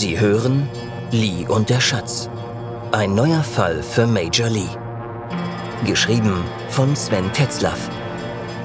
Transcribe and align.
Sie 0.00 0.20
hören 0.20 0.70
Lee 1.10 1.44
und 1.48 1.70
der 1.70 1.80
Schatz. 1.80 2.30
Ein 2.92 3.16
neuer 3.16 3.42
Fall 3.42 3.82
für 3.82 4.06
Major 4.06 4.48
Lee. 4.48 4.70
Geschrieben 5.84 6.44
von 6.70 6.94
Sven 6.94 7.32
Tetzlaff. 7.32 7.90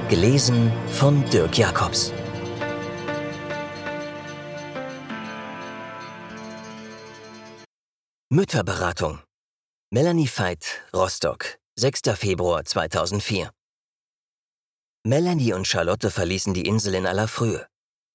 Gelesen 0.10 0.72
von 0.92 1.28
Dirk 1.32 1.58
Jacobs. 1.58 2.14
Mütterberatung. 8.30 9.20
Melanie 9.90 10.30
Veit, 10.30 10.84
Rostock, 10.96 11.58
6. 11.80 12.02
Februar 12.16 12.64
2004. 12.64 13.50
Melanie 15.04 15.54
und 15.54 15.66
Charlotte 15.66 16.12
verließen 16.12 16.54
die 16.54 16.68
Insel 16.68 16.94
in 16.94 17.08
aller 17.08 17.28
Frühe. 17.28 17.66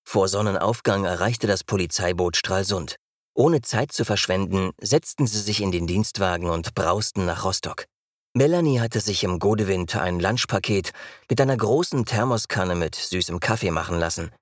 Vor 0.06 0.28
Sonnenaufgang 0.28 1.04
erreichte 1.04 1.48
das 1.48 1.64
Polizeiboot 1.64 2.36
Stralsund. 2.36 2.96
Ohne 3.38 3.62
Zeit 3.62 3.92
zu 3.92 4.04
verschwenden, 4.04 4.72
setzten 4.80 5.28
sie 5.28 5.38
sich 5.38 5.60
in 5.60 5.70
den 5.70 5.86
Dienstwagen 5.86 6.50
und 6.50 6.74
brausten 6.74 7.24
nach 7.24 7.44
Rostock. 7.44 7.84
Melanie 8.34 8.80
hatte 8.80 9.00
sich 9.00 9.22
im 9.22 9.38
Godewind 9.38 9.94
ein 9.94 10.18
Lunchpaket 10.18 10.90
mit 11.30 11.40
einer 11.40 11.56
großen 11.56 12.04
Thermoskanne 12.04 12.74
mit 12.74 12.96
süßem 12.96 13.38
Kaffee 13.38 13.70
machen 13.70 13.98
lassen. 13.98 14.32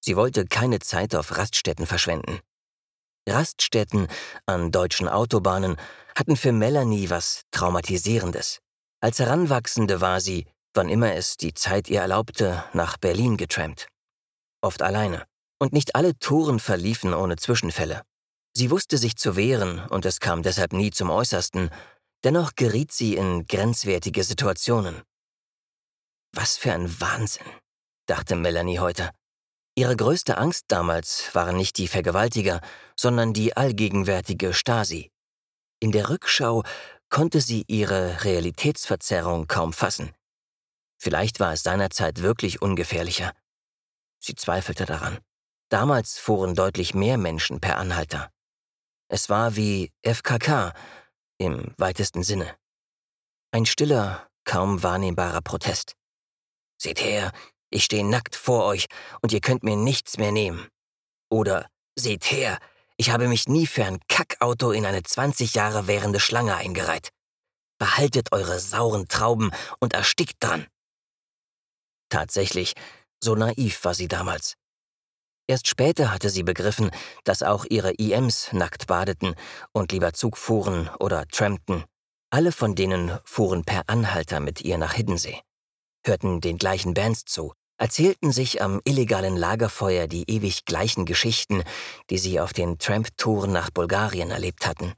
Sie 0.00 0.14
wollte 0.14 0.46
keine 0.46 0.78
Zeit 0.78 1.14
auf 1.14 1.36
Raststätten 1.36 1.86
verschwenden. 1.86 2.38
Raststätten 3.28 4.06
an 4.46 4.70
deutschen 4.70 5.08
Autobahnen 5.08 5.76
hatten 6.16 6.36
für 6.36 6.52
Melanie 6.52 7.10
was 7.10 7.42
Traumatisierendes. 7.50 8.60
Als 9.00 9.18
Heranwachsende 9.18 10.00
war 10.00 10.20
sie, 10.20 10.46
wann 10.74 10.88
immer 10.88 11.14
es 11.14 11.36
die 11.36 11.54
Zeit 11.54 11.88
ihr 11.88 12.00
erlaubte, 12.00 12.64
nach 12.72 12.98
Berlin 12.98 13.36
getrampt 13.36 13.88
oft 14.64 14.82
alleine. 14.82 15.24
Und 15.60 15.72
nicht 15.72 15.94
alle 15.94 16.18
Touren 16.18 16.58
verliefen 16.58 17.14
ohne 17.14 17.36
Zwischenfälle. 17.36 18.02
Sie 18.56 18.70
wusste 18.70 18.98
sich 18.98 19.16
zu 19.16 19.34
wehren 19.34 19.80
und 19.88 20.06
es 20.06 20.20
kam 20.20 20.42
deshalb 20.42 20.72
nie 20.72 20.92
zum 20.92 21.10
Äußersten, 21.10 21.70
dennoch 22.22 22.54
geriet 22.54 22.92
sie 22.92 23.16
in 23.16 23.46
grenzwertige 23.46 24.22
Situationen. 24.22 25.02
Was 26.32 26.56
für 26.56 26.72
ein 26.72 27.00
Wahnsinn, 27.00 27.46
dachte 28.06 28.36
Melanie 28.36 28.78
heute. 28.78 29.10
Ihre 29.76 29.96
größte 29.96 30.38
Angst 30.38 30.66
damals 30.68 31.34
waren 31.34 31.56
nicht 31.56 31.78
die 31.78 31.88
Vergewaltiger, 31.88 32.60
sondern 32.96 33.32
die 33.32 33.56
allgegenwärtige 33.56 34.54
Stasi. 34.54 35.10
In 35.80 35.90
der 35.90 36.08
Rückschau 36.08 36.62
konnte 37.10 37.40
sie 37.40 37.64
ihre 37.66 38.22
Realitätsverzerrung 38.22 39.48
kaum 39.48 39.72
fassen. 39.72 40.12
Vielleicht 40.96 41.40
war 41.40 41.52
es 41.52 41.64
seinerzeit 41.64 42.22
wirklich 42.22 42.62
ungefährlicher. 42.62 43.32
Sie 44.20 44.36
zweifelte 44.36 44.86
daran. 44.86 45.18
Damals 45.70 46.18
fuhren 46.18 46.54
deutlich 46.54 46.94
mehr 46.94 47.18
Menschen 47.18 47.60
per 47.60 47.78
Anhalter. 47.78 48.30
Es 49.08 49.28
war 49.28 49.56
wie 49.56 49.92
FKK 50.02 50.72
im 51.38 51.74
weitesten 51.78 52.22
Sinne. 52.22 52.56
Ein 53.52 53.66
stiller, 53.66 54.28
kaum 54.44 54.82
wahrnehmbarer 54.82 55.42
Protest. 55.42 55.94
Seht 56.80 57.00
her, 57.00 57.32
ich 57.70 57.84
stehe 57.84 58.04
nackt 58.04 58.36
vor 58.36 58.64
euch 58.64 58.86
und 59.20 59.32
ihr 59.32 59.40
könnt 59.40 59.62
mir 59.62 59.76
nichts 59.76 60.16
mehr 60.16 60.32
nehmen. 60.32 60.68
Oder 61.30 61.68
seht 61.96 62.30
her, 62.30 62.58
ich 62.96 63.10
habe 63.10 63.28
mich 63.28 63.48
nie 63.48 63.66
für 63.66 63.84
ein 63.84 64.00
Kackauto 64.08 64.70
in 64.70 64.86
eine 64.86 65.02
20 65.02 65.54
Jahre 65.54 65.86
währende 65.86 66.20
Schlange 66.20 66.56
eingereiht. 66.56 67.10
Behaltet 67.78 68.32
eure 68.32 68.60
sauren 68.60 69.08
Trauben 69.08 69.50
und 69.80 69.94
erstickt 69.94 70.42
dran. 70.42 70.66
Tatsächlich 72.08 72.74
so 73.22 73.34
naiv 73.34 73.84
war 73.84 73.94
sie 73.94 74.08
damals. 74.08 74.54
Erst 75.46 75.68
später 75.68 76.10
hatte 76.12 76.30
sie 76.30 76.42
begriffen, 76.42 76.90
dass 77.24 77.42
auch 77.42 77.66
ihre 77.68 77.92
IMs 77.92 78.52
nackt 78.52 78.86
badeten 78.86 79.34
und 79.72 79.92
lieber 79.92 80.12
Zug 80.14 80.38
fuhren 80.38 80.88
oder 80.98 81.26
trampten. 81.26 81.84
Alle 82.30 82.50
von 82.50 82.74
denen 82.74 83.18
fuhren 83.24 83.64
per 83.64 83.82
Anhalter 83.86 84.40
mit 84.40 84.62
ihr 84.62 84.78
nach 84.78 84.94
Hiddensee, 84.94 85.40
hörten 86.04 86.40
den 86.40 86.58
gleichen 86.58 86.94
Bands 86.94 87.24
zu, 87.24 87.52
erzählten 87.78 88.32
sich 88.32 88.62
am 88.62 88.80
illegalen 88.84 89.36
Lagerfeuer 89.36 90.06
die 90.06 90.28
ewig 90.28 90.64
gleichen 90.64 91.04
Geschichten, 91.04 91.62
die 92.10 92.18
sie 92.18 92.40
auf 92.40 92.52
den 92.52 92.78
Tramp-Touren 92.78 93.52
nach 93.52 93.70
Bulgarien 93.70 94.30
erlebt 94.30 94.66
hatten. 94.66 94.94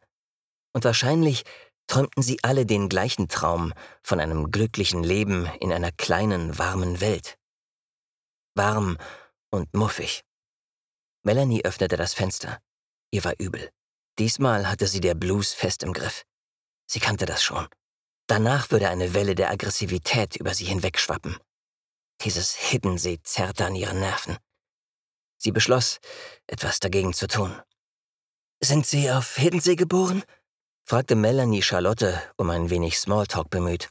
Und 0.73 0.85
wahrscheinlich 0.85 1.43
träumten 1.89 2.23
sie 2.23 2.39
alle 2.43 2.67
den 2.67 2.89
gleichen 2.89 3.29
Traum 3.29 3.73
von 4.03 4.21
einem 4.21 4.51
glücklichen 4.51 5.03
Leben 5.03 5.47
in 5.61 5.73
einer 5.73 5.93
kleinen, 5.93 6.59
warmen 6.59 7.01
Welt 7.01 7.37
warm 8.56 8.97
und 9.51 9.73
muffig. 9.75 10.23
Melanie 11.26 11.64
öffnete 11.64 11.97
das 11.97 12.14
Fenster. 12.14 12.60
Ihr 13.10 13.25
war 13.25 13.34
übel. 13.38 13.69
Diesmal 14.16 14.70
hatte 14.70 14.87
sie 14.87 15.00
der 15.00 15.14
Blues 15.14 15.53
fest 15.53 15.82
im 15.82 15.92
Griff. 15.92 16.22
Sie 16.88 17.00
kannte 17.00 17.26
das 17.26 17.42
schon. 17.42 17.66
Danach 18.28 18.70
würde 18.70 18.88
eine 18.88 19.12
Welle 19.12 19.34
der 19.34 19.50
Aggressivität 19.50 20.37
über 20.37 20.54
sie 20.54 20.66
hinwegschwappen. 20.66 21.37
Dieses 22.22 22.54
Hiddensee 22.54 23.19
zerrte 23.25 23.66
an 23.66 23.75
ihren 23.75 23.98
Nerven. 23.98 24.38
Sie 25.37 25.50
beschloss, 25.50 25.98
etwas 26.47 26.78
dagegen 26.78 27.12
zu 27.12 27.26
tun. 27.26 27.60
Sind 28.60 28.87
Sie 28.87 29.10
auf 29.10 29.34
Hiddensee 29.34 29.75
geboren? 29.75 30.22
fragte 30.84 31.16
Melanie 31.16 31.62
Charlotte, 31.62 32.22
um 32.37 32.50
ein 32.50 32.70
wenig 32.70 32.98
Smalltalk 32.98 33.50
bemüht. 33.50 33.91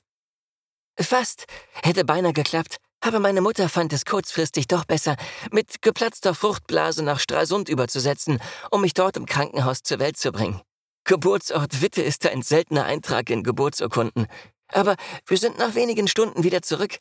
Fast. 0.97 1.47
Hätte 1.83 2.05
beinahe 2.05 2.31
geklappt. 2.31 2.77
Aber 3.01 3.19
meine 3.19 3.41
Mutter 3.41 3.69
fand 3.69 3.93
es 3.93 4.05
kurzfristig 4.05 4.67
doch 4.67 4.85
besser, 4.85 5.15
mit 5.51 5.81
geplatzter 5.81 6.33
Fruchtblase 6.33 7.03
nach 7.03 7.19
Stralsund 7.19 7.69
überzusetzen, 7.69 8.39
um 8.71 8.81
mich 8.81 8.93
dort 8.93 9.17
im 9.17 9.25
Krankenhaus 9.25 9.83
zur 9.83 9.99
Welt 9.99 10.17
zu 10.17 10.31
bringen. 10.31 10.61
Geburtsort 11.03 11.81
Witte 11.81 12.01
ist 12.01 12.25
ein 12.25 12.41
seltener 12.41 12.85
Eintrag 12.85 13.29
in 13.29 13.43
Geburtsurkunden. 13.43 14.25
Aber 14.69 14.95
wir 15.27 15.37
sind 15.37 15.59
nach 15.59 15.75
wenigen 15.75 16.07
Stunden 16.07 16.43
wieder 16.43 16.63
zurück. 16.63 16.97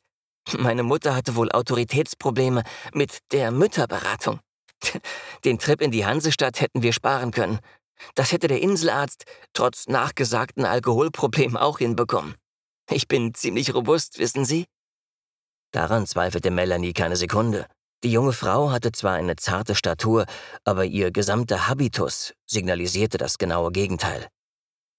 Meine 0.59 0.82
Mutter 0.82 1.15
hatte 1.15 1.37
wohl 1.37 1.50
Autoritätsprobleme 1.50 2.65
mit 2.93 3.19
der 3.32 3.50
Mütterberatung. 3.50 4.41
Den 5.44 5.59
Trip 5.59 5.81
in 5.81 5.91
die 5.91 6.05
Hansestadt 6.05 6.61
hätten 6.61 6.82
wir 6.82 6.93
sparen 6.93 7.31
können. 7.31 7.61
Das 8.15 8.32
hätte 8.32 8.49
der 8.49 8.61
Inselarzt 8.61 9.25
trotz 9.55 9.87
nachgesagten 9.88 10.66
Alkoholproblemen 10.66 11.56
auch 11.56 11.78
hinbekommen. 11.78 12.34
Ich 12.91 13.09
bin 13.09 13.32
ziemlich 13.32 13.72
robust, 13.72 14.19
wissen 14.19 14.44
Sie? 14.44 14.66
Daran 15.74 16.06
zweifelte 16.06 16.52
Melanie 16.52 16.92
keine 16.92 17.16
Sekunde. 17.16 17.66
Die 18.04 18.12
junge 18.12 18.32
Frau 18.32 18.70
hatte 18.70 18.92
zwar 18.92 19.14
eine 19.14 19.34
zarte 19.34 19.74
Statur, 19.74 20.24
aber 20.62 20.84
ihr 20.84 21.10
gesamter 21.10 21.66
Habitus 21.66 22.32
signalisierte 22.46 23.18
das 23.18 23.38
genaue 23.38 23.72
Gegenteil. 23.72 24.28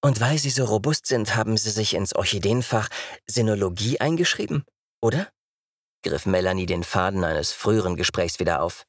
Und 0.01 0.19
weil 0.19 0.37
Sie 0.37 0.49
so 0.49 0.65
robust 0.65 1.05
sind, 1.05 1.37
haben 1.37 1.55
Sie 1.55 1.71
sich 1.71 1.93
ins 1.93 2.13
Orchideenfach 2.13 2.89
Sinologie 3.25 4.01
eingeschrieben, 4.01 4.65
oder? 5.01 5.29
griff 6.03 6.25
Melanie 6.25 6.65
den 6.65 6.83
Faden 6.83 7.23
eines 7.23 7.53
früheren 7.53 7.95
Gesprächs 7.95 8.41
wieder 8.41 8.61
auf. 8.61 8.83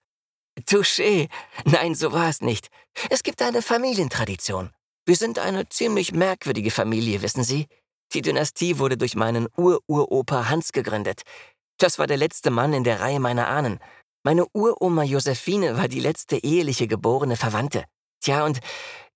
Touché. 0.69 1.29
Nein, 1.67 1.95
so 1.95 2.13
war 2.13 2.29
es 2.29 2.41
nicht. 2.41 2.67
Es 3.11 3.23
gibt 3.23 3.41
eine 3.43 3.63
Familientradition. 3.63 4.73
Wir 5.05 5.15
sind 5.15 5.39
eine 5.39 5.69
ziemlich 5.69 6.13
merkwürdige 6.13 6.73
Familie, 6.73 7.23
wissen 7.23 7.45
Sie? 7.45 7.69
Die 8.13 8.23
Dynastie 8.23 8.79
wurde 8.79 8.97
durch 8.97 9.15
meinen 9.15 9.47
Ururopa 9.57 10.49
Hans 10.49 10.73
gegründet. 10.73 11.23
Das 11.79 11.99
war 11.99 12.07
der 12.07 12.17
letzte 12.17 12.51
Mann 12.51 12.73
in 12.73 12.85
der 12.85 13.01
Reihe 13.01 13.21
meiner 13.21 13.49
Ahnen. 13.49 13.79
Meine 14.25 14.47
Uroma 14.53 15.03
Josephine 15.03 15.77
war 15.77 15.89
die 15.89 16.01
letzte 16.01 16.37
eheliche 16.39 16.87
geborene 16.87 17.37
Verwandte. 17.37 17.85
Tja, 18.21 18.45
und 18.45 18.61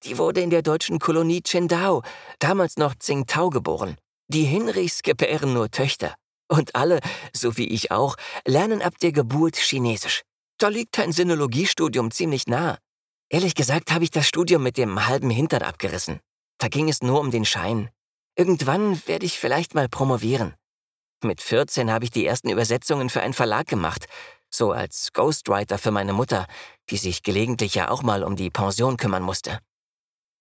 die 0.04 0.19
wurde 0.19 0.41
in 0.41 0.50
der 0.50 0.62
deutschen 0.62 0.98
Kolonie 0.98 1.43
Qingdao, 1.43 2.03
damals 2.38 2.76
noch 2.76 2.94
Tsingtao, 2.94 3.50
geboren. 3.50 3.97
Die 4.28 4.44
Hinrichs 4.44 5.03
gebären 5.03 5.53
nur 5.53 5.71
Töchter. 5.71 6.15
Und 6.48 6.75
alle, 6.75 7.00
so 7.32 7.56
wie 7.56 7.69
ich 7.69 7.91
auch, 7.91 8.16
lernen 8.47 8.82
ab 8.82 8.98
der 8.98 9.12
Geburt 9.12 9.56
Chinesisch. 9.56 10.22
Da 10.59 10.68
liegt 10.68 10.98
ein 10.98 11.12
Sinologiestudium 11.12 12.10
ziemlich 12.10 12.47
nah. 12.47 12.78
Ehrlich 13.30 13.54
gesagt 13.54 13.92
habe 13.92 14.04
ich 14.04 14.10
das 14.10 14.27
Studium 14.27 14.62
mit 14.62 14.77
dem 14.77 15.07
halben 15.07 15.30
Hintern 15.30 15.62
abgerissen. 15.62 16.21
Da 16.59 16.68
ging 16.68 16.89
es 16.89 17.03
nur 17.03 17.21
um 17.21 17.30
den 17.30 17.45
Schein. 17.45 17.91
Irgendwann 18.36 19.01
werde 19.07 19.27
ich 19.27 19.39
vielleicht 19.39 19.74
mal 19.74 19.89
promovieren. 19.89 20.54
Mit 21.22 21.41
14 21.43 21.91
habe 21.91 22.05
ich 22.05 22.11
die 22.11 22.27
ersten 22.27 22.49
Übersetzungen 22.49 23.11
für 23.11 23.21
einen 23.21 23.34
Verlag 23.34 23.67
gemacht, 23.67 24.07
so 24.49 24.72
als 24.72 25.13
Ghostwriter 25.13 25.78
für 25.78 25.91
meine 25.91 26.13
Mutter, 26.13 26.47
die 26.89 26.97
sich 26.97 27.22
gelegentlich 27.22 27.75
ja 27.75 27.91
auch 27.91 28.03
mal 28.03 28.25
um 28.25 28.37
die 28.37 28.51
Pension 28.51 28.97
kümmern 28.97 29.22
musste. 29.22 29.61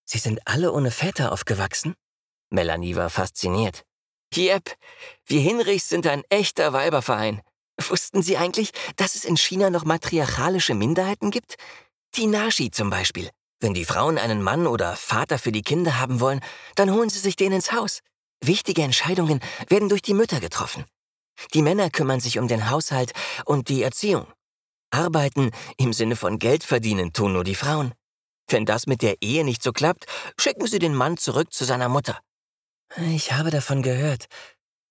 Sie 0.05 0.17
sind 0.17 0.39
alle 0.45 0.71
ohne 0.71 0.89
Väter 0.89 1.31
aufgewachsen? 1.31 1.95
Melanie 2.49 2.95
war 2.95 3.09
fasziniert. 3.09 3.83
Yep, 4.35 4.75
wir 5.25 5.41
Hinrichs 5.41 5.89
sind 5.89 6.07
ein 6.07 6.23
echter 6.29 6.73
Weiberverein. 6.73 7.41
Wussten 7.89 8.21
Sie 8.21 8.37
eigentlich, 8.37 8.71
dass 8.95 9.15
es 9.15 9.25
in 9.25 9.37
China 9.37 9.69
noch 9.69 9.85
matriarchalische 9.85 10.75
Minderheiten 10.75 11.31
gibt? 11.31 11.55
Die 12.15 12.27
Nashi 12.27 12.71
zum 12.71 12.89
Beispiel. 12.89 13.29
Wenn 13.59 13.73
die 13.73 13.85
Frauen 13.85 14.17
einen 14.17 14.41
Mann 14.41 14.67
oder 14.67 14.95
Vater 14.95 15.37
für 15.37 15.51
die 15.51 15.61
Kinder 15.61 15.99
haben 15.99 16.19
wollen, 16.19 16.41
dann 16.75 16.91
holen 16.91 17.09
sie 17.09 17.19
sich 17.19 17.35
den 17.35 17.51
ins 17.51 17.71
Haus. 17.71 17.99
Wichtige 18.41 18.83
Entscheidungen 18.83 19.41
werden 19.67 19.89
durch 19.89 20.01
die 20.01 20.13
Mütter 20.13 20.39
getroffen. 20.39 20.85
Die 21.53 21.61
Männer 21.61 21.89
kümmern 21.89 22.19
sich 22.19 22.39
um 22.39 22.47
den 22.47 22.69
Haushalt 22.69 23.13
und 23.45 23.69
die 23.69 23.83
Erziehung. 23.83 24.27
Arbeiten 24.91 25.51
im 25.77 25.93
Sinne 25.93 26.15
von 26.15 26.39
Geld 26.39 26.63
verdienen 26.63 27.13
tun 27.13 27.33
nur 27.33 27.43
die 27.43 27.55
Frauen. 27.55 27.93
Wenn 28.47 28.65
das 28.65 28.87
mit 28.87 29.01
der 29.01 29.21
Ehe 29.21 29.43
nicht 29.43 29.61
so 29.61 29.71
klappt, 29.71 30.05
schicken 30.39 30.65
Sie 30.65 30.79
den 30.79 30.95
Mann 30.95 31.17
zurück 31.17 31.53
zu 31.53 31.65
seiner 31.65 31.89
Mutter. 31.89 32.19
Ich 33.11 33.31
habe 33.33 33.51
davon 33.51 33.83
gehört, 33.83 34.25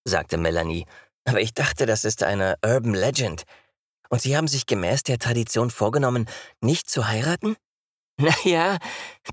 sagte 0.04 0.38
Melanie, 0.38 0.86
aber 1.24 1.40
ich 1.40 1.52
dachte, 1.52 1.84
das 1.84 2.04
ist 2.04 2.22
eine 2.22 2.56
Urban 2.64 2.94
Legend. 2.94 3.42
Und 4.08 4.22
Sie 4.22 4.36
haben 4.36 4.48
sich 4.48 4.66
gemäß 4.66 5.02
der 5.02 5.18
Tradition 5.18 5.70
vorgenommen, 5.70 6.28
nicht 6.60 6.88
zu 6.88 7.08
heiraten? 7.08 7.56
Naja, 8.20 8.78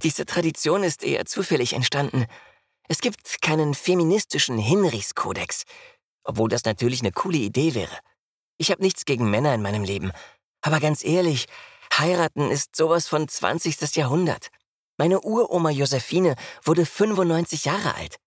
diese 0.04 0.28
Tradition 0.28 0.84
ist 0.84 1.04
eher 1.04 1.26
zufällig 1.26 1.74
entstanden. 1.74 2.28
Es 2.88 3.00
gibt 3.00 3.42
keinen 3.42 3.74
feministischen 3.74 4.58
Hinrichskodex, 4.58 5.64
obwohl 6.24 6.50
das 6.50 6.66
natürlich 6.66 7.02
eine 7.02 7.12
coole 7.12 7.38
Idee 7.38 7.74
wäre. 7.74 7.98
Ich 8.58 8.72
habe 8.72 8.84
nichts 8.84 9.06
gegen 9.06 9.30
Männer 9.30 9.54
in 9.54 9.62
meinem 9.62 9.84
Leben, 9.84 10.12
aber 10.62 10.80
ganz 10.80 11.04
ehrlich, 11.04 11.48
heiraten 11.98 12.52
ist 12.52 12.76
sowas 12.76 13.08
von 13.08 13.28
20. 13.28 13.96
Jahrhundert. 13.96 14.50
Meine 14.98 15.22
Uroma 15.22 15.72
Josephine 15.72 16.36
wurde 16.64 16.86
95 16.86 17.66
Jahre 17.66 17.96
alt, 17.96 18.18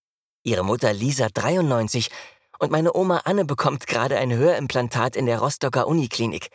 ihre 0.43 0.65
Mutter 0.65 0.93
Lisa 0.93 1.29
93 1.33 2.11
und 2.59 2.71
meine 2.71 2.95
Oma 2.95 3.23
Anne 3.25 3.45
bekommt 3.45 3.87
gerade 3.87 4.19
ein 4.19 4.33
Hörimplantat 4.33 5.17
in 5.17 5.27
der 5.27 5.39
Rostocker 5.39 5.87
Uniklinik. 5.87 6.51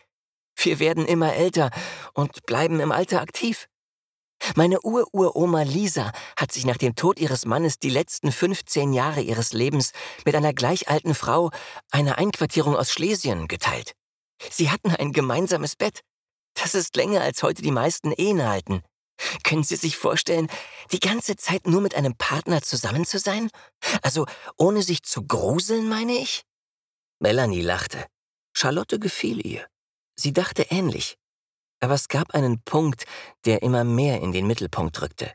Wir 0.56 0.80
werden 0.80 1.06
immer 1.06 1.34
älter 1.34 1.72
und 2.14 2.46
bleiben 2.46 2.80
im 2.80 2.92
Alter 2.92 3.22
aktiv. 3.22 3.68
Meine 4.56 4.82
Ururoma 4.82 5.64
Lisa 5.64 6.12
hat 6.38 6.52
sich 6.52 6.66
nach 6.66 6.78
dem 6.78 6.96
Tod 6.96 7.20
ihres 7.20 7.46
Mannes 7.46 7.80
die 7.80 7.90
letzten 7.90 8.32
15 8.32 8.94
Jahre 8.94 9.22
ihres 9.22 9.54
Lebens 9.54 9.92
mit 10.26 10.36
einer 10.36 10.54
gleich 10.54 10.90
alten 10.90 11.16
Frau 11.16 11.50
einer 11.92 12.18
Einquartierung 12.18 12.76
aus 12.76 12.92
Schlesien 12.92 13.48
geteilt. 13.48 13.94
Sie 14.50 14.70
hatten 14.70 14.92
ein 14.92 15.14
gemeinsames 15.14 15.76
Bett. 15.76 16.02
Das 16.56 16.76
ist 16.76 16.96
länger 16.96 17.22
als 17.22 17.42
heute 17.44 17.62
die 17.62 17.72
meisten 17.72 18.12
Ehen 18.12 18.46
halten. 18.46 18.84
Können 19.44 19.64
Sie 19.64 19.76
sich 19.76 19.98
vorstellen, 19.98 20.48
die 20.92 21.00
ganze 21.00 21.36
Zeit 21.36 21.68
nur 21.68 21.82
mit 21.82 21.96
einem 21.96 22.16
Partner 22.16 22.62
zusammen 22.62 23.06
zu 23.06 23.20
sein? 23.20 23.50
Also 24.02 24.26
ohne 24.58 24.82
sich 24.82 25.04
zu 25.04 25.26
gruseln, 25.26 25.88
meine 25.88 26.14
ich? 26.14 26.44
Melanie 27.20 27.62
lachte. 27.62 28.06
Charlotte 28.54 29.00
gefiel 29.00 29.46
ihr. 29.46 29.66
Sie 30.16 30.34
dachte 30.34 30.64
ähnlich. 30.70 31.18
Aber 31.84 31.96
es 31.96 32.08
gab 32.08 32.34
einen 32.34 32.62
Punkt, 32.62 33.04
der 33.44 33.62
immer 33.62 33.84
mehr 33.84 34.22
in 34.22 34.32
den 34.32 34.48
Mittelpunkt 34.48 35.02
rückte. 35.02 35.34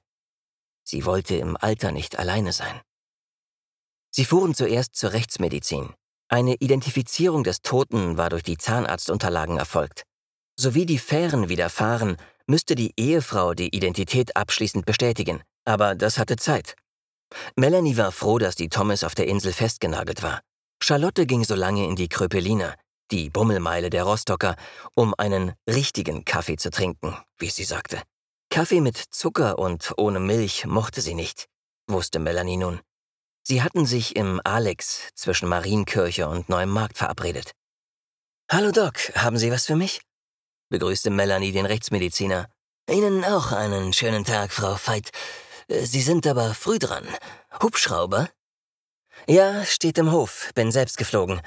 Sie 0.83 1.05
wollte 1.05 1.37
im 1.37 1.59
Alter 1.61 1.93
nicht 1.93 2.19
alleine 2.19 2.55
sein. 2.55 2.81
Sie 4.11 4.25
fuhren 4.25 4.55
zuerst 4.55 4.97
zur 4.97 5.13
Rechtsmedizin. 5.13 5.93
Eine 6.31 6.55
Identifizierung 6.55 7.45
des 7.45 7.61
Toten 7.61 8.17
war 8.17 8.31
durch 8.31 8.45
die 8.45 8.57
Zahnarztunterlagen 8.57 9.59
erfolgt. 9.59 10.05
Sowie 10.59 10.87
die 10.87 10.97
Fähren 10.97 11.51
widerfahren, 11.51 12.17
müsste 12.47 12.75
die 12.77 12.95
Ehefrau 12.97 13.53
die 13.53 13.77
Identität 13.77 14.35
abschließend 14.35 14.87
bestätigen, 14.87 15.43
aber 15.67 15.95
das 15.97 16.17
hatte 16.17 16.37
Zeit. 16.37 16.77
Melanie 17.57 17.99
war 17.99 18.11
froh, 18.11 18.39
dass 18.39 18.55
die 18.55 18.71
Thomas 18.71 19.05
auf 19.05 19.15
der 19.15 19.27
Insel 19.27 19.53
festgenagelt 19.53 20.23
war. 20.23 20.41
Charlotte 20.83 21.27
ging 21.27 21.45
so 21.45 21.55
lange 21.55 21.87
in 21.87 21.95
die 21.95 22.09
Kröpeliner, 22.09 22.75
die 23.11 23.31
Bummelmeile 23.31 23.91
der 23.91 24.05
Rostocker, 24.05 24.57
um 24.95 25.15
einen 25.17 25.53
richtigen 25.69 26.25
Kaffee 26.25 26.57
zu 26.57 26.71
trinken, 26.71 27.17
wie 27.39 27.51
sie 27.51 27.65
sagte. 27.65 28.03
Kaffee 28.51 28.81
mit 28.81 28.97
Zucker 28.97 29.59
und 29.59 29.93
ohne 29.97 30.21
Milch 30.21 30.67
mochte 30.67 31.01
sie 31.01 31.15
nicht, 31.15 31.47
wusste 31.87 32.19
Melanie 32.19 32.57
nun. 32.57 32.81
Sie 33.43 33.63
hatten 33.63 33.87
sich 33.87 34.17
im 34.17 34.41
Alex 34.45 35.09
zwischen 35.15 35.49
Marienkirche 35.49 36.29
und 36.29 36.49
Neuem 36.49 36.71
Markt 36.71 36.99
verabredet. 36.99 37.53
Hallo 38.51 38.73
Doc, 38.73 38.97
haben 39.15 39.39
Sie 39.39 39.51
was 39.51 39.67
für 39.67 39.77
mich? 39.77 40.01
begrüßte 40.71 41.11
Melanie 41.11 41.53
den 41.53 41.67
Rechtsmediziner. 41.67 42.49
Ihnen 42.91 43.25
auch 43.25 43.53
einen 43.53 43.93
schönen 43.93 44.25
Tag, 44.25 44.53
Frau 44.53 44.77
Veit. 44.77 45.11
Sie 45.69 46.01
sind 46.01 46.27
aber 46.27 46.55
früh 46.55 46.79
dran. 46.79 47.07
Hubschrauber? 47.63 48.31
Ja, 49.27 49.65
steht 49.65 49.99
im 49.99 50.13
Hof, 50.13 50.51
bin 50.55 50.73
selbst 50.73 50.97
geflogen, 50.97 51.43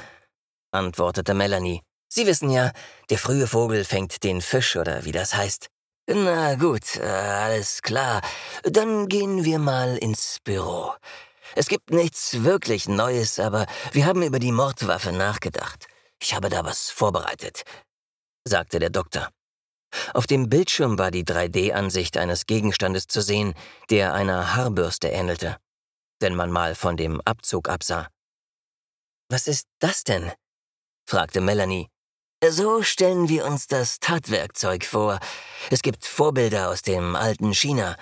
antwortete 0.72 1.34
Melanie. 1.34 1.82
Sie 2.08 2.26
wissen 2.28 2.50
ja, 2.50 2.72
der 3.10 3.18
frühe 3.18 3.48
Vogel 3.48 3.86
fängt 3.86 4.24
den 4.24 4.42
Fisch 4.42 4.76
oder 4.76 5.06
wie 5.06 5.12
das 5.12 5.36
heißt. 5.36 5.68
Na 6.08 6.56
gut, 6.56 6.98
äh, 6.98 7.06
alles 7.06 7.82
klar. 7.82 8.22
Dann 8.64 9.08
gehen 9.08 9.46
wir 9.46 9.60
mal 9.60 9.98
ins 9.98 10.38
Büro. 10.44 10.94
Es 11.56 11.68
gibt 11.68 11.92
nichts 11.92 12.44
wirklich 12.44 12.88
Neues, 12.88 13.40
aber 13.40 13.66
wir 13.92 14.06
haben 14.06 14.24
über 14.24 14.40
die 14.40 14.52
Mordwaffe 14.52 15.12
nachgedacht. 15.12 15.88
Ich 16.22 16.34
habe 16.34 16.50
da 16.50 16.66
was 16.66 16.90
vorbereitet 16.90 17.64
sagte 18.48 18.80
der 18.80 18.90
Doktor. 18.90 19.30
Auf 20.14 20.26
dem 20.26 20.50
Bildschirm 20.50 20.98
war 20.98 21.12
die 21.12 21.26
3D-Ansicht 21.26 22.18
eines 22.18 22.46
Gegenstandes 22.46 23.08
zu 23.08 23.22
sehen, 23.22 23.54
der 23.90 24.14
einer 24.14 24.56
Haarbürste 24.56 25.10
ähnelte, 25.10 25.58
wenn 26.20 26.36
man 26.36 26.50
mal 26.50 26.76
von 26.76 26.96
dem 26.96 27.20
Abzug 27.22 27.68
absah. 27.68 28.08
Was 29.30 29.48
ist 29.48 29.68
das 29.80 30.04
denn? 30.04 30.32
Fragte 31.12 31.42
Melanie. 31.42 31.90
So 32.42 32.84
stellen 32.84 33.28
wir 33.28 33.46
uns 33.46 33.68
das 33.68 34.00
Tatwerkzeug 34.00 34.86
vor. 34.86 35.20
Es 35.70 35.82
gibt 35.82 36.06
Vorbilder 36.06 36.70
aus 36.70 36.84
dem 36.84 37.18
alten 37.18 37.54
China. 37.54 37.98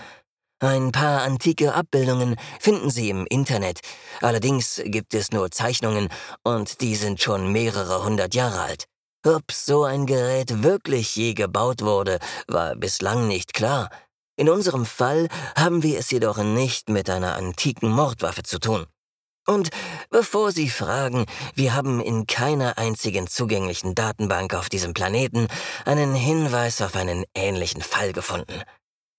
Ein 0.59 0.91
paar 0.91 1.23
antike 1.23 1.73
Abbildungen 1.73 2.35
finden 2.59 2.91
Sie 2.91 3.09
im 3.09 3.25
Internet. 3.25 3.79
Allerdings 4.21 4.79
gibt 4.85 5.15
es 5.15 5.31
nur 5.31 5.49
Zeichnungen 5.49 6.09
und 6.43 6.81
die 6.81 6.95
sind 6.95 7.19
schon 7.19 7.51
mehrere 7.51 8.05
hundert 8.05 8.35
Jahre 8.35 8.61
alt. 8.61 8.85
Ob 9.25 9.51
so 9.51 9.85
ein 9.85 10.05
Gerät 10.05 10.61
wirklich 10.61 11.15
je 11.15 11.33
gebaut 11.33 11.81
wurde, 11.81 12.19
war 12.47 12.75
bislang 12.75 13.27
nicht 13.27 13.55
klar. 13.55 13.89
In 14.37 14.49
unserem 14.49 14.85
Fall 14.85 15.29
haben 15.57 15.81
wir 15.81 15.97
es 15.97 16.11
jedoch 16.11 16.37
nicht 16.37 16.89
mit 16.89 17.09
einer 17.09 17.33
antiken 17.35 17.89
Mordwaffe 17.89 18.43
zu 18.43 18.59
tun. 18.59 18.85
Und 19.49 19.69
bevor 20.11 20.51
Sie 20.51 20.69
fragen, 20.69 21.25
wir 21.55 21.73
haben 21.73 21.99
in 22.01 22.27
keiner 22.27 22.77
einzigen 22.77 23.25
zugänglichen 23.25 23.95
Datenbank 23.95 24.53
auf 24.53 24.69
diesem 24.69 24.93
Planeten 24.93 25.47
einen 25.85 26.13
Hinweis 26.13 26.83
auf 26.83 26.95
einen 26.95 27.25
ähnlichen 27.33 27.81
Fall 27.81 28.13
gefunden. 28.13 28.61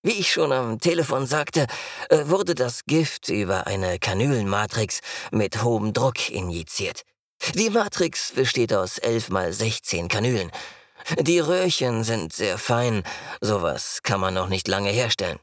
Wie 0.03 0.13
ich 0.13 0.31
schon 0.31 0.53
am 0.53 0.79
Telefon 0.79 1.25
sagte, 1.25 1.67
äh, 2.07 2.27
wurde 2.27 2.55
das 2.55 2.85
Gift 2.85 3.27
über 3.27 3.67
eine 3.67 3.99
Kanülenmatrix 3.99 5.01
mit 5.31 5.63
hohem 5.63 5.91
Druck 5.91 6.29
injiziert. 6.29 7.01
Die 7.55 7.69
Matrix 7.69 8.31
besteht 8.31 8.73
aus 8.73 8.99
11 8.99 9.31
mal 9.31 9.51
16 9.51 10.07
Kanülen. 10.07 10.49
Die 11.19 11.39
Röhrchen 11.39 12.05
sind 12.05 12.31
sehr 12.31 12.57
fein, 12.57 13.03
sowas 13.41 13.99
kann 14.01 14.21
man 14.21 14.33
noch 14.33 14.47
nicht 14.47 14.69
lange 14.69 14.91
herstellen. 14.91 15.39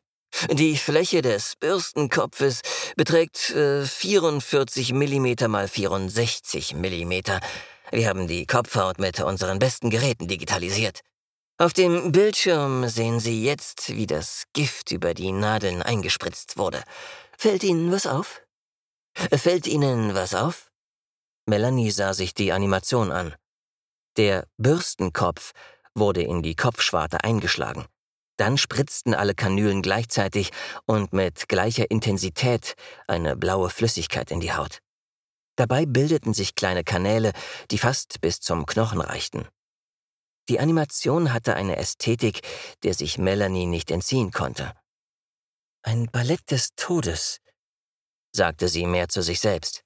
Die 0.51 0.77
Fläche 0.77 1.23
des 1.23 1.55
Bürstenkopfes 1.57 2.61
beträgt 2.97 3.51
äh, 3.51 3.85
44 3.85 4.93
mm 4.93 5.51
mal 5.51 5.69
64 5.69 6.75
mm. 6.75 7.13
Wir 7.91 8.09
haben 8.09 8.29
die 8.29 8.47
Kopfhaut 8.47 8.99
mit 8.99 9.21
unseren 9.21 9.59
besten 9.59 9.91
Geräten 9.91 10.29
digitalisiert. 10.29 11.01
Auf 11.61 11.73
dem 11.73 12.13
Bildschirm 12.13 12.89
sehen 12.89 13.19
Sie 13.19 13.45
jetzt, 13.45 13.89
wie 13.89 14.07
das 14.07 14.45
Gift 14.53 14.93
über 14.93 15.13
die 15.13 15.33
Nadeln 15.33 15.83
eingespritzt 15.83 16.57
wurde. 16.57 16.83
Fällt 17.37 17.65
Ihnen 17.65 17.91
was 17.91 18.07
auf? 18.07 18.43
Fällt 19.15 19.67
Ihnen 19.67 20.15
was 20.15 20.35
auf? 20.35 20.71
Melanie 21.47 21.91
sah 21.91 22.15
sich 22.15 22.35
die 22.35 22.53
Animation 22.53 23.11
an. 23.11 23.35
Der 24.17 24.47
Bürstenkopf 24.57 25.53
wurde 25.95 26.23
in 26.23 26.43
die 26.43 26.55
Kopfschwarte 26.55 27.25
eingeschlagen. 27.25 27.87
Dann 28.39 28.57
spritzten 28.57 29.15
alle 29.15 29.35
Kanülen 29.35 29.83
gleichzeitig 29.83 30.53
und 30.87 31.13
mit 31.13 31.49
gleicher 31.49 31.91
Intensität 31.91 32.75
eine 33.07 33.37
blaue 33.37 33.69
Flüssigkeit 33.69 34.31
in 34.31 34.41
die 34.41 34.53
Haut. 34.53 34.79
Dabei 35.57 35.87
bildeten 35.87 36.33
sich 36.35 36.55
kleine 36.55 36.85
Kanäle, 36.85 37.33
die 37.73 37.79
fast 37.79 38.21
bis 38.21 38.41
zum 38.41 38.65
Knochen 38.65 39.01
reichten. 39.01 39.49
Die 40.49 40.61
Animation 40.61 41.33
hatte 41.33 41.57
eine 41.57 41.77
Ästhetik, 41.77 42.41
der 42.85 42.95
sich 42.95 43.19
Melanie 43.19 43.67
nicht 43.67 43.91
entziehen 43.91 44.31
konnte. 44.31 44.73
Ein 45.83 46.07
Ballett 46.07 46.51
des 46.53 46.71
Todes, 46.77 47.41
sagte 48.33 48.69
sie 48.69 48.87
mehr 48.87 49.09
zu 49.09 49.21
sich 49.21 49.41
selbst. 49.41 49.83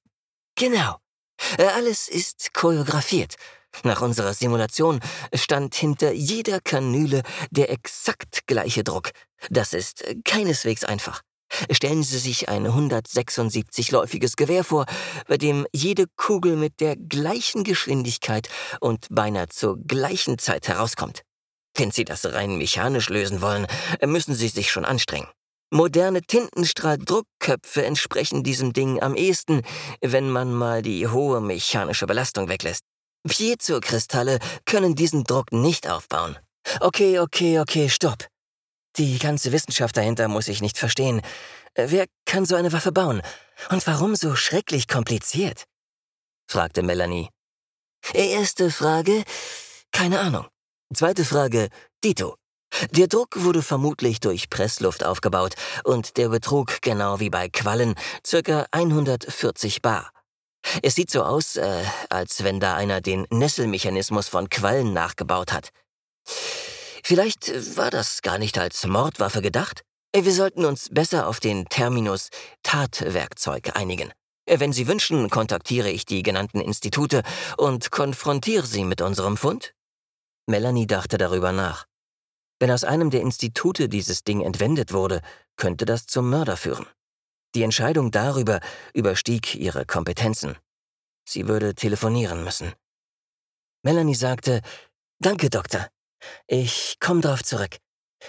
Genau, 0.56 0.98
äh, 1.56 1.64
alles 1.64 2.08
ist 2.08 2.52
choreografiert. 2.52 3.36
Nach 3.84 4.02
unserer 4.02 4.34
Simulation 4.34 5.00
stand 5.34 5.74
hinter 5.74 6.12
jeder 6.12 6.60
Kanüle 6.60 7.22
der 7.50 7.70
exakt 7.70 8.46
gleiche 8.46 8.84
Druck. 8.84 9.10
Das 9.50 9.72
ist 9.72 10.04
keineswegs 10.24 10.84
einfach. 10.84 11.22
Stellen 11.70 12.02
Sie 12.02 12.18
sich 12.18 12.48
ein 12.48 12.66
176-läufiges 12.66 14.36
Gewehr 14.36 14.64
vor, 14.64 14.86
bei 15.26 15.36
dem 15.36 15.66
jede 15.72 16.06
Kugel 16.16 16.56
mit 16.56 16.80
der 16.80 16.96
gleichen 16.96 17.62
Geschwindigkeit 17.64 18.48
und 18.80 19.06
beinahe 19.10 19.48
zur 19.48 19.78
gleichen 19.78 20.38
Zeit 20.38 20.68
herauskommt. 20.68 21.22
Wenn 21.76 21.90
Sie 21.90 22.04
das 22.04 22.24
rein 22.26 22.56
mechanisch 22.58 23.08
lösen 23.08 23.42
wollen, 23.42 23.66
müssen 24.04 24.34
Sie 24.34 24.48
sich 24.48 24.70
schon 24.70 24.84
anstrengen. 24.84 25.28
Moderne 25.70 26.20
Tintenstrahldruckköpfe 26.20 27.84
entsprechen 27.84 28.42
diesem 28.42 28.74
Ding 28.74 29.02
am 29.02 29.14
ehesten, 29.14 29.62
wenn 30.02 30.30
man 30.30 30.52
mal 30.52 30.82
die 30.82 31.08
hohe 31.08 31.40
mechanische 31.40 32.06
Belastung 32.06 32.48
weglässt. 32.48 32.82
Piezo-Kristalle 33.28 34.38
können 34.66 34.94
diesen 34.94 35.24
Druck 35.24 35.52
nicht 35.52 35.88
aufbauen. 35.88 36.38
Okay, 36.80 37.18
okay, 37.18 37.60
okay, 37.60 37.88
stopp. 37.88 38.26
Die 38.96 39.18
ganze 39.18 39.52
Wissenschaft 39.52 39.96
dahinter 39.96 40.28
muss 40.28 40.48
ich 40.48 40.60
nicht 40.60 40.78
verstehen. 40.78 41.22
Wer 41.74 42.06
kann 42.26 42.44
so 42.44 42.56
eine 42.56 42.72
Waffe 42.72 42.92
bauen? 42.92 43.22
Und 43.70 43.86
warum 43.86 44.16
so 44.16 44.36
schrecklich 44.36 44.88
kompliziert? 44.88 45.64
fragte 46.46 46.82
Melanie. 46.82 47.28
Erste 48.12 48.70
Frage, 48.70 49.24
keine 49.92 50.20
Ahnung. 50.20 50.46
Zweite 50.94 51.24
Frage, 51.24 51.68
Dito. 52.04 52.36
Der 52.90 53.06
Druck 53.06 53.42
wurde 53.42 53.62
vermutlich 53.62 54.20
durch 54.20 54.50
Pressluft 54.50 55.04
aufgebaut 55.04 55.54
und 55.84 56.16
der 56.16 56.28
betrug, 56.28 56.78
genau 56.82 57.20
wie 57.20 57.30
bei 57.30 57.48
Quallen, 57.48 57.94
circa 58.26 58.66
140 58.72 59.82
Bar. 59.82 60.10
Es 60.82 60.94
sieht 60.94 61.10
so 61.10 61.22
aus, 61.22 61.56
äh, 61.56 61.84
als 62.08 62.44
wenn 62.44 62.60
da 62.60 62.74
einer 62.74 63.00
den 63.00 63.26
Nesselmechanismus 63.30 64.28
von 64.28 64.48
Quallen 64.48 64.92
nachgebaut 64.92 65.52
hat. 65.52 65.70
Vielleicht 67.04 67.76
war 67.76 67.90
das 67.90 68.22
gar 68.22 68.38
nicht 68.38 68.58
als 68.58 68.86
Mordwaffe 68.86 69.42
gedacht? 69.42 69.82
Wir 70.14 70.32
sollten 70.32 70.64
uns 70.64 70.88
besser 70.90 71.26
auf 71.26 71.40
den 71.40 71.66
Terminus 71.68 72.28
Tatwerkzeug 72.62 73.76
einigen. 73.76 74.12
Wenn 74.46 74.72
Sie 74.72 74.86
wünschen, 74.86 75.30
kontaktiere 75.30 75.90
ich 75.90 76.04
die 76.04 76.22
genannten 76.22 76.60
Institute 76.60 77.22
und 77.56 77.90
konfrontiere 77.90 78.66
sie 78.66 78.84
mit 78.84 79.00
unserem 79.00 79.36
Fund? 79.36 79.74
Melanie 80.46 80.86
dachte 80.86 81.16
darüber 81.16 81.52
nach. 81.52 81.86
Wenn 82.58 82.70
aus 82.70 82.84
einem 82.84 83.10
der 83.10 83.22
Institute 83.22 83.88
dieses 83.88 84.24
Ding 84.24 84.40
entwendet 84.40 84.92
wurde, 84.92 85.20
könnte 85.56 85.84
das 85.84 86.06
zum 86.06 86.28
Mörder 86.28 86.56
führen. 86.56 86.86
Die 87.54 87.62
Entscheidung 87.62 88.10
darüber 88.10 88.60
überstieg 88.94 89.54
ihre 89.54 89.84
Kompetenzen. 89.84 90.56
Sie 91.24 91.48
würde 91.48 91.74
telefonieren 91.74 92.44
müssen. 92.44 92.72
Melanie 93.82 94.14
sagte, 94.14 94.62
Danke, 95.18 95.50
Doktor. 95.50 95.88
Ich 96.46 96.96
komme 96.98 97.20
drauf 97.20 97.44
zurück. 97.44 97.78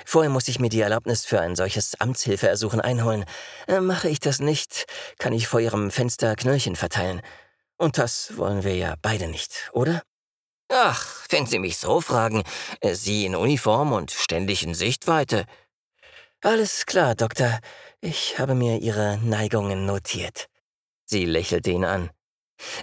Vorher 0.06 0.30
muss 0.30 0.48
ich 0.48 0.60
mir 0.60 0.70
die 0.70 0.82
Erlaubnis 0.82 1.26
für 1.26 1.40
ein 1.42 1.56
solches 1.56 2.00
Amtshilfeersuchen 2.00 2.82
einholen. 2.82 3.26
Äh, 3.68 3.80
mache 3.80 4.10
ich 4.10 4.20
das 4.20 4.40
nicht, 4.40 4.86
kann 5.20 5.34
ich 5.34 5.48
vor 5.48 5.60
Ihrem 5.60 5.92
Fenster 5.92 6.36
Knöllchen 6.36 6.76
verteilen. 6.76 7.22
Und 7.78 7.98
das 7.98 8.38
wollen 8.38 8.64
wir 8.64 8.76
ja 8.76 8.96
beide 9.02 9.28
nicht, 9.28 9.70
oder? 9.74 10.04
Ach, 10.70 11.26
wenn 11.30 11.46
Sie 11.46 11.60
mich 11.60 11.78
so 11.78 12.02
fragen, 12.02 12.44
äh, 12.82 12.96
Sie 12.96 13.26
in 13.26 13.36
Uniform 13.36 13.92
und 13.92 14.12
ständig 14.12 14.64
in 14.64 14.74
Sichtweite. 14.74 15.46
Alles 16.42 16.86
klar, 16.86 17.16
Doktor. 17.16 17.60
Ich 18.06 18.38
habe 18.38 18.54
mir 18.54 18.82
Ihre 18.82 19.18
Neigungen 19.20 19.86
notiert. 19.86 20.48
Sie 21.06 21.24
lächelte 21.24 21.72
ihn 21.72 21.86
an. 21.86 22.10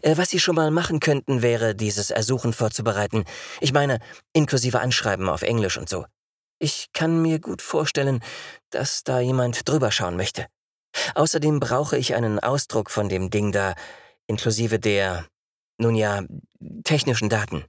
Äh, 0.01 0.17
was 0.17 0.31
Sie 0.31 0.41
schon 0.41 0.55
mal 0.55 0.71
machen 0.71 0.99
könnten, 0.99 1.43
wäre, 1.43 1.75
dieses 1.75 2.11
Ersuchen 2.11 2.55
vorzubereiten. 2.55 3.27
Ich 3.61 3.75
meine, 3.75 3.99
inklusive 4.33 4.81
Anschreiben 4.81 5.29
auf 5.29 5.43
Englisch 5.43 5.77
und 5.77 5.91
so. 5.91 6.07
Ich 6.59 6.87
kann 6.95 7.21
mir 7.21 7.39
gut 7.39 7.61
vorstellen, 7.61 8.25
dass 8.71 9.05
da 9.05 9.21
jemand 9.21 9.69
drüber 9.69 9.93
schauen 9.93 10.17
möchte. 10.17 10.47
Außerdem 11.15 11.61
brauche 11.61 11.99
ich 11.99 12.15
einen 12.15 12.39
Ausdruck 12.39 12.91
von 12.91 13.11
dem 13.11 13.29
Ding 13.29 13.53
da, 13.53 13.75
inklusive 14.27 14.79
der, 14.79 15.27
nun 15.77 15.97
ja, 15.97 16.23
technischen 16.85 17.29
Daten. 17.29 17.67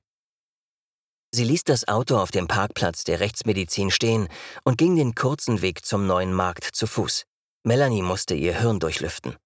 Sie 1.36 1.44
ließ 1.44 1.66
das 1.66 1.86
Auto 1.86 2.18
auf 2.18 2.32
dem 2.32 2.48
Parkplatz 2.48 3.04
der 3.04 3.20
Rechtsmedizin 3.20 3.92
stehen 3.92 4.30
und 4.64 4.78
ging 4.78 4.96
den 4.96 5.16
kurzen 5.16 5.62
Weg 5.62 5.84
zum 5.86 6.08
neuen 6.08 6.32
Markt 6.32 6.64
zu 6.74 6.88
Fuß. 6.88 7.26
Melanie 7.64 8.02
musste 8.02 8.34
ihr 8.34 8.60
Hirn 8.60 8.80
durchlüften. 8.80 9.38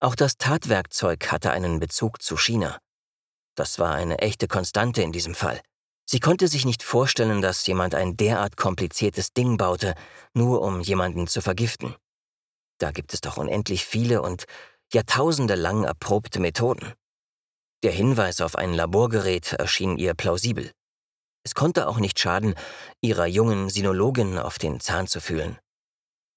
Auch 0.00 0.14
das 0.14 0.36
Tatwerkzeug 0.36 1.30
hatte 1.30 1.52
einen 1.52 1.78
Bezug 1.78 2.20
zu 2.20 2.36
China. 2.36 2.78
Das 3.54 3.78
war 3.78 3.94
eine 3.94 4.18
echte 4.18 4.48
Konstante 4.48 5.02
in 5.02 5.12
diesem 5.12 5.34
Fall. 5.34 5.60
Sie 6.08 6.20
konnte 6.20 6.48
sich 6.48 6.64
nicht 6.64 6.82
vorstellen, 6.82 7.42
dass 7.42 7.66
jemand 7.66 7.94
ein 7.94 8.16
derart 8.16 8.56
kompliziertes 8.56 9.32
Ding 9.32 9.56
baute, 9.56 9.94
nur 10.34 10.62
um 10.62 10.80
jemanden 10.80 11.26
zu 11.26 11.40
vergiften. 11.40 11.94
Da 12.78 12.90
gibt 12.90 13.14
es 13.14 13.20
doch 13.20 13.36
unendlich 13.36 13.84
viele 13.84 14.22
und 14.22 14.44
Jahrtausende 14.92 15.54
lang 15.54 15.84
erprobte 15.84 16.38
Methoden. 16.38 16.92
Der 17.82 17.92
Hinweis 17.92 18.40
auf 18.40 18.56
ein 18.56 18.74
Laborgerät 18.74 19.54
erschien 19.54 19.96
ihr 19.96 20.14
plausibel. 20.14 20.72
Es 21.42 21.54
konnte 21.54 21.88
auch 21.88 21.98
nicht 21.98 22.18
schaden, 22.18 22.54
ihrer 23.00 23.26
jungen 23.26 23.68
Sinologin 23.68 24.38
auf 24.38 24.58
den 24.58 24.80
Zahn 24.80 25.06
zu 25.06 25.20
fühlen. 25.20 25.58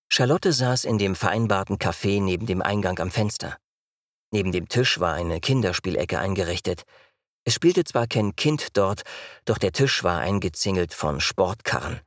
Charlotte 0.09 0.51
saß 0.51 0.85
in 0.85 0.97
dem 0.97 1.15
vereinbarten 1.15 1.77
Café 1.77 2.21
neben 2.21 2.45
dem 2.45 2.61
Eingang 2.61 2.99
am 2.99 3.11
Fenster. 3.11 3.57
Neben 4.31 4.51
dem 4.51 4.67
Tisch 4.67 4.99
war 4.99 5.13
eine 5.13 5.39
Kinderspielecke 5.39 6.19
eingerichtet, 6.19 6.83
es 7.45 7.53
spielte 7.55 7.83
zwar 7.83 8.05
kein 8.05 8.35
Kind 8.35 8.77
dort, 8.77 9.03
doch 9.45 9.57
der 9.57 9.71
Tisch 9.71 10.03
war 10.03 10.19
eingezingelt 10.19 10.93
von 10.93 11.19
Sportkarren. 11.19 11.99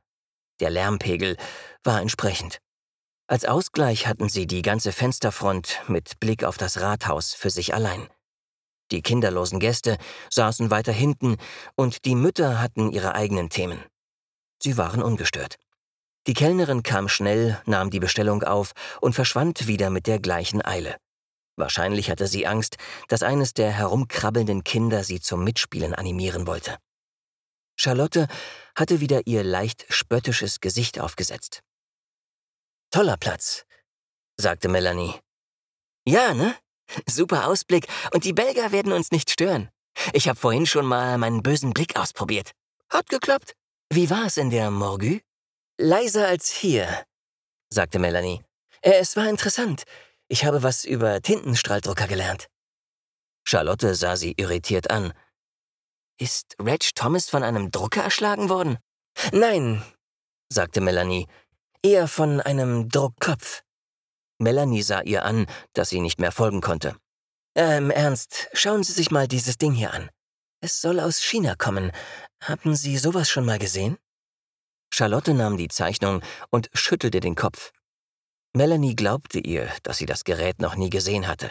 Der 0.59 0.69
Lärmpegel 0.69 1.37
war 1.83 2.01
entsprechend. 2.01 2.59
Als 3.27 3.45
Ausgleich 3.45 4.07
hatten 4.07 4.29
sie 4.29 4.47
die 4.47 4.61
ganze 4.61 4.91
Fensterfront 4.91 5.81
mit 5.87 6.19
Blick 6.19 6.43
auf 6.43 6.57
das 6.57 6.81
Rathaus 6.81 7.33
für 7.33 7.49
sich 7.49 7.73
allein. 7.73 8.07
Die 8.91 9.01
kinderlosen 9.01 9.59
Gäste 9.59 9.97
saßen 10.29 10.69
weiter 10.69 10.91
hinten 10.91 11.37
und 11.75 12.05
die 12.05 12.15
Mütter 12.15 12.61
hatten 12.61 12.91
ihre 12.91 13.15
eigenen 13.15 13.49
Themen. 13.49 13.83
Sie 14.61 14.77
waren 14.77 15.01
ungestört. 15.01 15.57
Die 16.27 16.33
Kellnerin 16.33 16.83
kam 16.83 17.09
schnell, 17.09 17.61
nahm 17.65 17.89
die 17.89 17.99
Bestellung 17.99 18.43
auf 18.43 18.71
und 19.01 19.13
verschwand 19.13 19.67
wieder 19.67 19.89
mit 19.89 20.07
der 20.07 20.19
gleichen 20.19 20.63
Eile. 20.63 20.97
Wahrscheinlich 21.55 22.09
hatte 22.09 22.27
sie 22.27 22.47
Angst, 22.47 22.77
dass 23.09 23.23
eines 23.23 23.53
der 23.53 23.71
herumkrabbelnden 23.71 24.63
Kinder 24.63 25.03
sie 25.03 25.19
zum 25.19 25.43
Mitspielen 25.43 25.93
animieren 25.93 26.47
wollte. 26.47 26.77
Charlotte 27.75 28.27
hatte 28.75 29.01
wieder 29.01 29.27
ihr 29.27 29.43
leicht 29.43 29.85
spöttisches 29.89 30.61
Gesicht 30.61 30.99
aufgesetzt. 30.99 31.61
Toller 32.91 33.17
Platz, 33.17 33.65
sagte 34.37 34.69
Melanie. 34.69 35.15
Ja, 36.05 36.33
ne? 36.33 36.55
Super 37.09 37.47
Ausblick 37.47 37.87
und 38.13 38.23
die 38.23 38.33
Belger 38.33 38.71
werden 38.71 38.91
uns 38.91 39.11
nicht 39.11 39.29
stören. 39.29 39.69
Ich 40.13 40.27
habe 40.27 40.39
vorhin 40.39 40.65
schon 40.65 40.85
mal 40.85 41.17
meinen 41.17 41.43
bösen 41.43 41.73
Blick 41.73 41.97
ausprobiert. 41.97 42.51
Hat 42.89 43.09
geklappt. 43.09 43.53
Wie 43.91 44.09
war 44.09 44.25
es 44.25 44.37
in 44.37 44.49
der 44.49 44.71
Morgue? 44.71 45.21
Leiser 45.85 46.29
als 46.29 46.49
hier, 46.49 47.03
sagte 47.69 47.99
Melanie. 47.99 48.41
Äh, 48.79 48.99
es 49.01 49.17
war 49.17 49.27
interessant. 49.27 49.83
Ich 50.29 50.45
habe 50.45 50.63
was 50.63 50.85
über 50.85 51.21
Tintenstrahldrucker 51.21 52.07
gelernt. 52.07 52.47
Charlotte 53.45 53.93
sah 53.93 54.15
sie 54.15 54.31
irritiert 54.37 54.89
an. 54.89 55.11
Ist 56.17 56.55
Reg 56.57 56.95
Thomas 56.95 57.29
von 57.29 57.43
einem 57.43 57.69
Drucker 57.69 58.01
erschlagen 58.01 58.47
worden? 58.47 58.77
Nein, 59.33 59.83
sagte 60.47 60.79
Melanie, 60.79 61.27
eher 61.81 62.07
von 62.07 62.39
einem 62.39 62.87
Druckkopf. 62.87 63.63
Melanie 64.39 64.83
sah 64.83 65.01
ihr 65.01 65.25
an, 65.25 65.47
dass 65.73 65.89
sie 65.89 65.99
nicht 65.99 66.17
mehr 66.17 66.31
folgen 66.31 66.61
konnte. 66.61 66.95
Ähm, 67.55 67.91
Ernst, 67.91 68.47
schauen 68.53 68.83
Sie 68.83 68.93
sich 68.93 69.11
mal 69.11 69.27
dieses 69.27 69.57
Ding 69.57 69.73
hier 69.73 69.91
an. 69.91 70.09
Es 70.61 70.79
soll 70.79 71.01
aus 71.01 71.21
China 71.21 71.55
kommen. 71.57 71.91
Haben 72.41 72.73
Sie 72.73 72.97
sowas 72.97 73.29
schon 73.29 73.45
mal 73.45 73.59
gesehen? 73.59 73.97
Charlotte 74.93 75.33
nahm 75.33 75.57
die 75.57 75.69
Zeichnung 75.69 76.21
und 76.51 76.69
schüttelte 76.73 77.19
den 77.19 77.33
Kopf. 77.33 77.71
Melanie 78.53 78.95
glaubte 78.95 79.39
ihr, 79.39 79.71
dass 79.81 79.97
sie 79.97 80.05
das 80.05 80.23
Gerät 80.23 80.61
noch 80.61 80.75
nie 80.75 80.91
gesehen 80.91 81.27
hatte. 81.27 81.49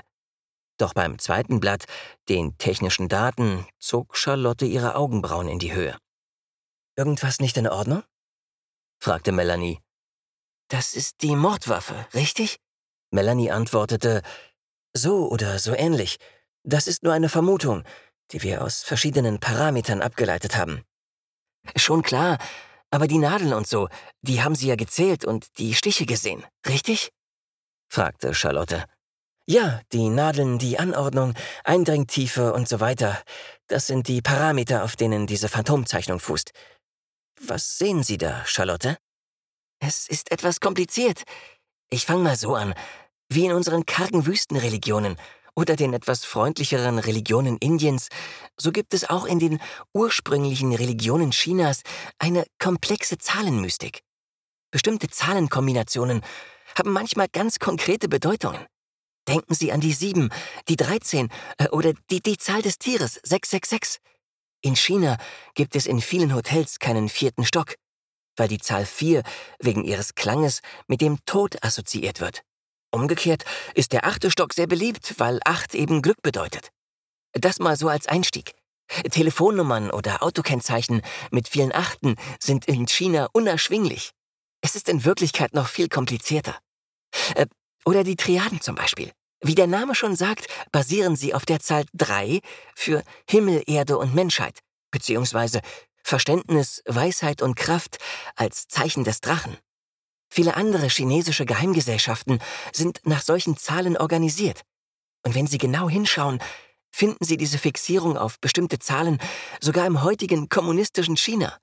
Doch 0.78 0.94
beim 0.94 1.18
zweiten 1.18 1.58
Blatt, 1.58 1.87
den 2.28 2.56
technischen 2.56 3.08
Daten, 3.08 3.66
zog 3.80 4.16
Charlotte 4.16 4.64
ihre 4.64 4.94
Augenbrauen 4.94 5.49
in 5.49 5.58
die 5.58 5.75
Höhe. 5.75 5.99
Irgendwas 6.96 7.40
nicht 7.40 7.56
in 7.56 7.66
Ordnung? 7.66 8.04
fragte 9.00 9.32
Melanie. 9.32 9.80
Das 10.68 10.94
ist 10.94 11.22
die 11.22 11.34
Mordwaffe, 11.34 12.06
richtig? 12.14 12.58
Melanie 13.11 13.50
antwortete, 13.50 14.22
so 14.94 15.28
oder 15.28 15.58
so 15.58 15.75
ähnlich. 15.75 16.18
Das 16.62 16.87
ist 16.87 17.02
nur 17.02 17.12
eine 17.12 17.28
Vermutung, 17.28 17.82
die 18.30 18.42
wir 18.42 18.62
aus 18.62 18.84
verschiedenen 18.84 19.40
Parametern 19.40 20.00
abgeleitet 20.00 20.56
haben. 20.56 20.84
Schon 21.76 22.02
klar, 22.02 22.38
aber 22.92 23.08
die 23.08 23.18
Nadeln 23.18 23.54
und 23.54 23.66
so, 23.66 23.88
die 24.20 24.42
haben 24.42 24.54
Sie 24.54 24.68
ja 24.68 24.76
gezählt 24.76 25.25
und 25.25 25.58
die 25.58 25.75
Stiche 25.75 26.06
gesehen, 26.06 26.44
richtig? 26.68 27.11
fragte 27.88 28.34
Charlotte. 28.34 28.84
Ja, 29.46 29.80
die 29.92 30.08
Nadeln, 30.08 30.58
die 30.58 30.78
Anordnung, 30.78 31.34
Eindringtiefe 31.64 32.52
und 32.52 32.68
so 32.68 32.80
weiter. 32.80 33.20
Das 33.66 33.87
sind 33.87 34.06
die 34.08 34.22
Parameter, 34.22 34.84
auf 34.84 34.94
denen 34.94 35.26
diese 35.26 35.49
Phantomzeichnung 35.49 36.20
fußt. 36.20 36.52
Was 37.40 37.78
sehen 37.78 38.04
Sie 38.04 38.18
da, 38.18 38.44
Charlotte? 38.46 38.99
Es 39.80 40.06
ist 40.06 40.30
etwas 40.30 40.61
kompliziert. 40.61 41.25
Ich 41.90 42.06
fange 42.06 42.22
mal 42.22 42.37
so 42.37 42.54
an. 42.54 42.75
Wie 43.28 43.46
in 43.46 43.52
unseren 43.52 43.84
kargen 43.84 44.26
Wüstenreligionen 44.26 45.16
oder 45.54 45.76
den 45.76 45.92
etwas 45.92 46.25
freundlicheren 46.25 46.99
Religionen 46.99 47.59
Indiens, 47.59 48.09
so 48.56 48.73
gibt 48.73 48.94
es 48.94 49.09
auch 49.09 49.26
in 49.26 49.38
den 49.38 49.61
ursprünglichen 49.92 50.75
Religionen 50.75 51.30
Chinas 51.30 51.82
eine 52.18 52.47
komplexe 52.59 53.18
Zahlenmystik. 53.18 54.02
Bestimmte 54.71 55.09
Zahlenkombinationen 55.09 56.23
haben 56.78 56.92
manchmal 56.92 57.28
ganz 57.28 57.59
konkrete 57.59 58.09
Bedeutungen. 58.09 58.64
Denken 59.28 59.54
Sie 59.54 59.73
an 59.73 59.80
die 59.80 59.92
sieben, 59.92 60.30
die 60.68 60.76
13 60.76 61.28
äh, 61.59 61.68
oder 61.68 61.92
die, 62.11 62.23
die 62.23 62.38
Zahl 62.38 62.62
des 62.62 62.78
Tieres 62.78 63.21
666. 63.23 64.00
In 64.62 64.76
China 64.76 65.16
gibt 65.54 65.76
es 65.76 65.87
in 65.87 66.00
vielen 66.00 66.35
Hotels 66.35 66.78
keinen 66.78 67.09
vierten 67.09 67.44
Stock. 67.44 67.75
weil 68.37 68.49
die 68.49 68.59
Zahl 68.59 68.87
4 68.87 69.23
wegen 69.61 69.85
ihres 69.85 70.14
Klanges 70.14 70.61
mit 70.87 71.00
dem 71.00 71.18
Tod 71.26 71.62
assoziiert 71.62 72.21
wird. 72.21 72.42
Umgekehrt 72.92 73.44
ist 73.75 73.92
der 73.92 74.06
achte 74.06 74.30
Stock 74.30 74.52
sehr 74.52 74.66
beliebt, 74.66 75.14
weil 75.18 75.40
8 75.44 75.75
eben 75.75 76.02
Glück 76.02 76.20
bedeutet. 76.22 76.70
Das 77.32 77.58
mal 77.58 77.76
so 77.76 77.88
als 77.88 78.06
Einstieg. 78.06 78.52
Telefonnummern 79.11 79.90
oder 79.90 80.22
Autokennzeichen 80.22 81.00
mit 81.30 81.49
vielen 81.49 81.75
Achten 81.75 82.16
sind 82.38 82.66
in 82.66 82.87
China 82.87 83.28
unerschwinglich. 83.32 84.12
Es 84.61 84.76
ist 84.76 84.90
in 84.90 85.04
Wirklichkeit 85.06 85.54
noch 85.54 85.68
viel 85.68 85.88
komplizierter. 85.88 86.58
Äh, 87.34 87.46
oder 87.87 88.04
die 88.04 88.16
Triaden 88.16 88.61
zum 88.61 88.75
Beispiel. 88.75 89.11
Wie 89.40 89.54
der 89.54 89.66
Name 89.66 89.94
schon 89.94 90.14
sagt, 90.14 90.46
basieren 90.70 91.16
sie 91.16 91.34
auf 91.34 91.46
der 91.46 91.61
Zahl 91.61 91.84
3 91.94 92.40
für 92.76 93.02
Himmel, 93.28 93.62
Erde 93.66 93.99
und 93.99 94.14
Menschheit, 94.14 94.61
beziehungsweise 94.90 95.62
Verständnis, 96.04 96.82
Weisheit 96.87 97.42
und 97.42 97.56
Kraft 97.56 97.99
als 98.37 98.68
Zeichen 98.68 99.02
des 99.02 99.20
Drachen. 99.20 99.56
Viele 100.34 100.56
andere 100.56 100.88
chinesische 100.88 101.44
Geheimgesellschaften 101.44 102.38
sind 102.72 103.02
nach 103.04 103.20
solchen 103.20 103.58
Zahlen 103.58 103.98
organisiert. 103.98 104.62
Und 105.26 105.34
wenn 105.34 105.46
Sie 105.46 105.58
genau 105.58 105.90
hinschauen, 105.90 106.42
finden 106.90 107.22
Sie 107.22 107.36
diese 107.36 107.58
Fixierung 107.58 108.16
auf 108.16 108.40
bestimmte 108.40 108.78
Zahlen 108.78 109.18
sogar 109.60 109.86
im 109.86 110.02
heutigen 110.02 110.48
kommunistischen 110.48 111.18
China. 111.18 111.58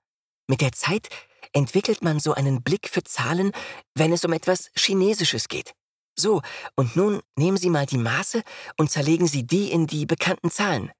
Mit 0.45 0.61
der 0.61 0.71
Zeit 0.71 1.09
entwickelt 1.51 2.03
man 2.03 2.19
so 2.19 2.35
einen 2.35 2.61
Blick 2.61 2.89
für 2.89 3.03
Zahlen, 3.03 3.53
wenn 3.95 4.13
es 4.13 4.23
um 4.23 4.33
etwas 4.33 4.69
Chinesisches 4.77 5.47
geht. 5.47 5.73
So, 6.15 6.43
und 6.75 6.95
nun 6.95 7.21
nehmen 7.35 7.57
Sie 7.57 7.71
mal 7.71 7.87
die 7.87 7.97
Maße 7.97 8.43
und 8.77 8.91
zerlegen 8.91 9.25
Sie 9.25 9.47
die 9.47 9.71
in 9.71 9.87
die 9.87 10.05
bekannten 10.05 10.51
Zahlen. 10.51 10.91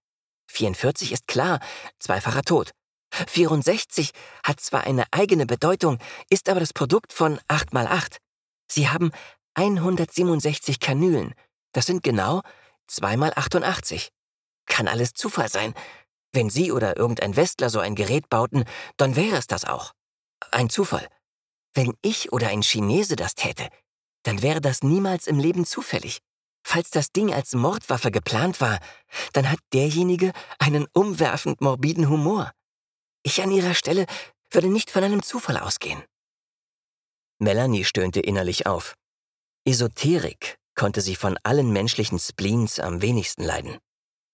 44 0.48 1.12
ist 1.12 1.28
klar, 1.28 1.60
zweifacher 2.00 2.42
Tod. 2.42 2.72
64 3.12 4.12
hat 4.44 4.60
zwar 4.60 4.84
eine 4.84 5.06
eigene 5.12 5.46
Bedeutung, 5.46 5.98
ist 6.30 6.50
aber 6.50 6.60
das 6.60 6.74
Produkt 6.74 7.14
von 7.14 7.40
8 7.48 7.74
mal 7.74 7.88
8. 7.88 8.18
Sie 8.72 8.90
haben 8.90 9.12
167 9.56 10.80
Kanülen. 10.80 11.34
Das 11.74 11.86
sind 11.86 12.04
genau 12.04 12.42
2 12.88 13.18
mal 13.18 13.34
88. 13.36 14.12
Kann 14.68 14.88
alles 14.88 15.14
Zufall 15.14 15.50
sein. 15.50 15.74
Wenn 16.32 16.50
Sie 16.50 16.72
oder 16.72 16.98
irgendein 16.98 17.36
Westler 17.36 17.70
so 17.70 17.80
ein 17.80 17.96
Gerät 17.96 18.30
bauten, 18.30 18.66
dann 18.98 19.16
wäre 19.16 19.38
es 19.38 19.48
das 19.48 19.66
auch. 19.66 19.94
Ein 20.52 20.70
Zufall. 20.70 21.08
Wenn 21.74 21.94
ich 22.02 22.32
oder 22.32 22.50
ein 22.50 22.62
Chinese 22.62 23.16
das 23.16 23.36
täte, 23.36 23.68
dann 24.24 24.42
wäre 24.42 24.62
das 24.62 24.84
niemals 24.84 25.28
im 25.28 25.40
Leben 25.40 25.66
zufällig. 25.66 26.20
Falls 26.64 26.90
das 26.92 27.12
Ding 27.12 27.34
als 27.34 27.54
Mordwaffe 27.54 28.12
geplant 28.12 28.62
war, 28.62 28.80
dann 29.34 29.50
hat 29.50 29.60
derjenige 29.74 30.34
einen 30.60 30.88
umwerfend 30.94 31.62
morbiden 31.62 32.10
Humor. 32.10 32.52
Ich 33.24 33.42
an 33.42 33.52
ihrer 33.52 33.74
Stelle 33.74 34.06
würde 34.52 34.68
nicht 34.68 34.90
von 34.90 35.04
einem 35.04 35.24
Zufall 35.24 35.58
ausgehen. 35.58 36.04
Melanie 37.40 37.86
stöhnte 37.86 38.20
innerlich 38.20 38.68
auf. 38.68 38.96
Esoterik 39.66 40.58
konnte 40.76 41.02
sie 41.02 41.16
von 41.16 41.38
allen 41.44 41.72
menschlichen 41.72 42.20
Spleens 42.20 42.80
am 42.80 43.02
wenigsten 43.02 43.44
leiden. 43.44 43.78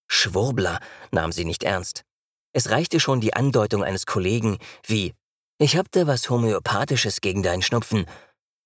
Schwurbler 0.07 0.79
nahm 1.11 1.31
sie 1.31 1.45
nicht 1.45 1.63
ernst. 1.63 2.03
Es 2.53 2.69
reichte 2.69 2.99
schon 2.99 3.21
die 3.21 3.33
Andeutung 3.33 3.83
eines 3.83 4.05
Kollegen 4.05 4.57
wie 4.85 5.13
Ich 5.57 5.77
hab 5.77 5.91
da 5.91 6.07
was 6.07 6.29
Homöopathisches 6.29 7.21
gegen 7.21 7.43
deinen 7.43 7.61
Schnupfen, 7.61 8.05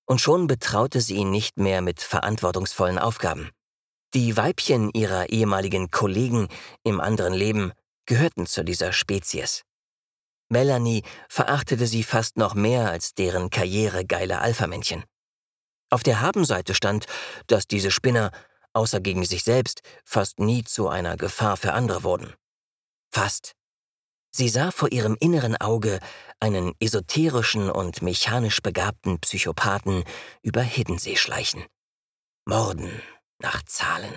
und 0.05 0.19
schon 0.19 0.47
betraute 0.47 1.01
sie 1.01 1.15
ihn 1.15 1.29
nicht 1.29 1.57
mehr 1.57 1.81
mit 1.81 2.01
verantwortungsvollen 2.01 2.97
Aufgaben. 2.97 3.51
Die 4.15 4.35
Weibchen 4.35 4.89
ihrer 4.91 5.29
ehemaligen 5.29 5.91
Kollegen 5.91 6.47
im 6.83 6.99
anderen 6.99 7.33
Leben 7.33 7.73
gehörten 8.07 8.47
zu 8.47 8.63
dieser 8.63 8.91
Spezies. 8.91 9.63
Melanie 10.49 11.03
verachtete 11.29 11.87
sie 11.87 12.03
fast 12.03 12.37
noch 12.37 12.55
mehr 12.55 12.89
als 12.89 13.13
deren 13.13 13.49
karrieregeile 13.49 14.39
Alphamännchen. 14.39 15.03
Auf 15.91 16.03
der 16.03 16.21
Habenseite 16.21 16.75
stand, 16.75 17.05
dass 17.47 17.67
diese 17.67 17.91
Spinner 17.91 18.31
außer 18.73 18.99
gegen 18.99 19.25
sich 19.25 19.43
selbst, 19.43 19.81
fast 20.03 20.39
nie 20.39 20.63
zu 20.63 20.87
einer 20.87 21.17
Gefahr 21.17 21.57
für 21.57 21.73
andere 21.73 22.03
wurden. 22.03 22.33
Fast. 23.11 23.55
Sie 24.31 24.49
sah 24.49 24.71
vor 24.71 24.91
ihrem 24.91 25.17
inneren 25.19 25.55
Auge 25.57 25.99
einen 26.39 26.73
esoterischen 26.79 27.71
und 27.71 28.01
mechanisch 28.01 28.61
begabten 28.61 29.19
Psychopathen 29.19 30.03
über 30.43 30.61
Hiddensee 30.61 31.15
schleichen. 31.15 31.65
Morden 32.45 33.01
nach 33.39 33.63
Zahlen. 33.63 34.13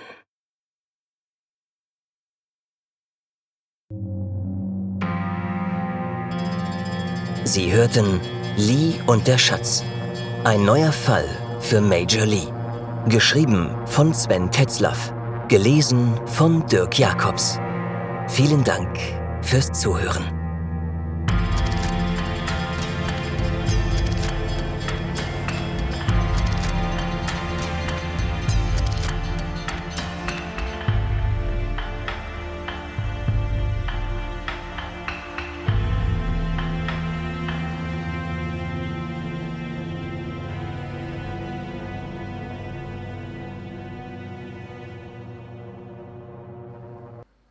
Sie 7.44 7.72
hörten 7.72 8.20
Lee 8.57 8.94
und 9.07 9.26
der 9.26 9.37
Schatz. 9.37 9.85
Ein 10.44 10.64
neuer 10.64 10.92
Fall 10.92 11.26
für 11.61 11.81
Major 11.81 12.24
Lee. 12.24 12.46
Geschrieben 13.09 13.70
von 13.87 14.14
Sven 14.14 14.50
Tetzlaff. 14.50 15.12
Gelesen 15.48 16.14
von 16.26 16.64
Dirk 16.66 16.98
Jacobs. 16.98 17.59
Vielen 18.28 18.62
Dank 18.62 18.96
fürs 19.42 19.72
Zuhören. 19.72 20.41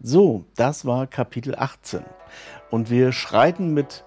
So, 0.03 0.45
das 0.55 0.85
war 0.85 1.05
Kapitel 1.05 1.53
18. 1.55 2.01
Und 2.71 2.89
wir 2.89 3.11
schreiten 3.11 3.75
mit 3.75 4.03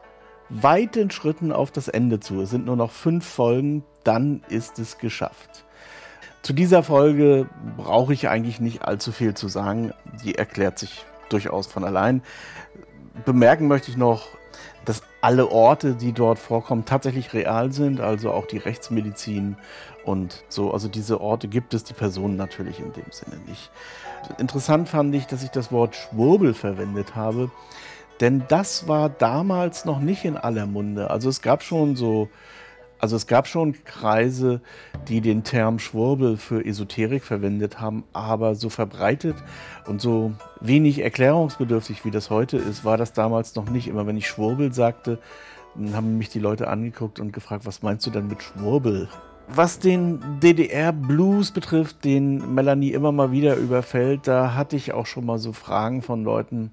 weiten 0.48 1.12
Schritten 1.12 1.52
auf 1.52 1.70
das 1.70 1.86
Ende 1.86 2.18
zu. 2.18 2.40
Es 2.40 2.50
sind 2.50 2.66
nur 2.66 2.74
noch 2.74 2.90
fünf 2.90 3.24
Folgen, 3.24 3.84
dann 4.02 4.42
ist 4.48 4.80
es 4.80 4.98
geschafft. 4.98 5.64
Zu 6.42 6.52
dieser 6.52 6.82
Folge 6.82 7.48
brauche 7.76 8.12
ich 8.12 8.28
eigentlich 8.28 8.58
nicht 8.60 8.82
allzu 8.82 9.12
viel 9.12 9.34
zu 9.34 9.46
sagen. 9.46 9.92
Die 10.24 10.34
erklärt 10.34 10.80
sich 10.80 11.04
durchaus 11.28 11.68
von 11.68 11.84
allein. 11.84 12.22
Bemerken 13.24 13.68
möchte 13.68 13.92
ich 13.92 13.96
noch, 13.96 14.26
dass 14.84 15.02
alle 15.20 15.50
Orte, 15.52 15.94
die 15.94 16.12
dort 16.12 16.40
vorkommen, 16.40 16.84
tatsächlich 16.84 17.32
real 17.34 17.72
sind, 17.72 18.00
also 18.00 18.32
auch 18.32 18.46
die 18.46 18.58
Rechtsmedizin 18.58 19.56
und 20.04 20.44
so. 20.48 20.72
Also 20.72 20.88
diese 20.88 21.20
Orte 21.20 21.48
gibt 21.48 21.74
es, 21.74 21.84
die 21.84 21.94
Personen 21.94 22.36
natürlich 22.36 22.80
in 22.80 22.92
dem 22.92 23.10
Sinne 23.10 23.36
nicht. 23.46 23.70
Interessant 24.38 24.88
fand 24.88 25.14
ich, 25.14 25.26
dass 25.26 25.42
ich 25.42 25.50
das 25.50 25.72
Wort 25.72 25.96
Schwurbel 25.96 26.54
verwendet 26.54 27.14
habe, 27.14 27.50
denn 28.20 28.44
das 28.48 28.88
war 28.88 29.08
damals 29.08 29.84
noch 29.84 30.00
nicht 30.00 30.24
in 30.24 30.36
aller 30.36 30.66
Munde. 30.66 31.10
Also 31.10 31.28
es 31.28 31.42
gab 31.42 31.62
schon 31.62 31.96
so, 31.96 32.28
also 32.98 33.16
es 33.16 33.26
gab 33.26 33.46
schon 33.46 33.84
Kreise, 33.84 34.60
die 35.08 35.20
den 35.20 35.44
Term 35.44 35.78
Schwurbel 35.78 36.36
für 36.36 36.64
Esoterik 36.64 37.24
verwendet 37.24 37.80
haben, 37.80 38.04
aber 38.12 38.54
so 38.54 38.70
verbreitet 38.70 39.36
und 39.86 40.00
so 40.00 40.32
wenig 40.60 41.00
erklärungsbedürftig, 41.00 42.04
wie 42.04 42.10
das 42.10 42.30
heute 42.30 42.56
ist, 42.56 42.84
war 42.84 42.96
das 42.96 43.12
damals 43.12 43.56
noch 43.56 43.68
nicht. 43.68 43.88
Immer 43.88 44.06
wenn 44.06 44.16
ich 44.16 44.26
Schwurbel 44.26 44.72
sagte, 44.72 45.18
haben 45.92 46.18
mich 46.18 46.28
die 46.28 46.38
Leute 46.38 46.68
angeguckt 46.68 47.20
und 47.20 47.32
gefragt, 47.32 47.66
was 47.66 47.82
meinst 47.82 48.06
du 48.06 48.10
denn 48.10 48.28
mit 48.28 48.42
Schwurbel? 48.42 49.08
Was 49.48 49.78
den 49.78 50.20
DDR-Blues 50.40 51.52
betrifft, 51.52 52.04
den 52.04 52.54
Melanie 52.54 52.92
immer 52.92 53.12
mal 53.12 53.30
wieder 53.30 53.56
überfällt, 53.56 54.26
da 54.26 54.54
hatte 54.54 54.74
ich 54.76 54.92
auch 54.92 55.06
schon 55.06 55.26
mal 55.26 55.38
so 55.38 55.52
Fragen 55.52 56.02
von 56.02 56.24
Leuten, 56.24 56.72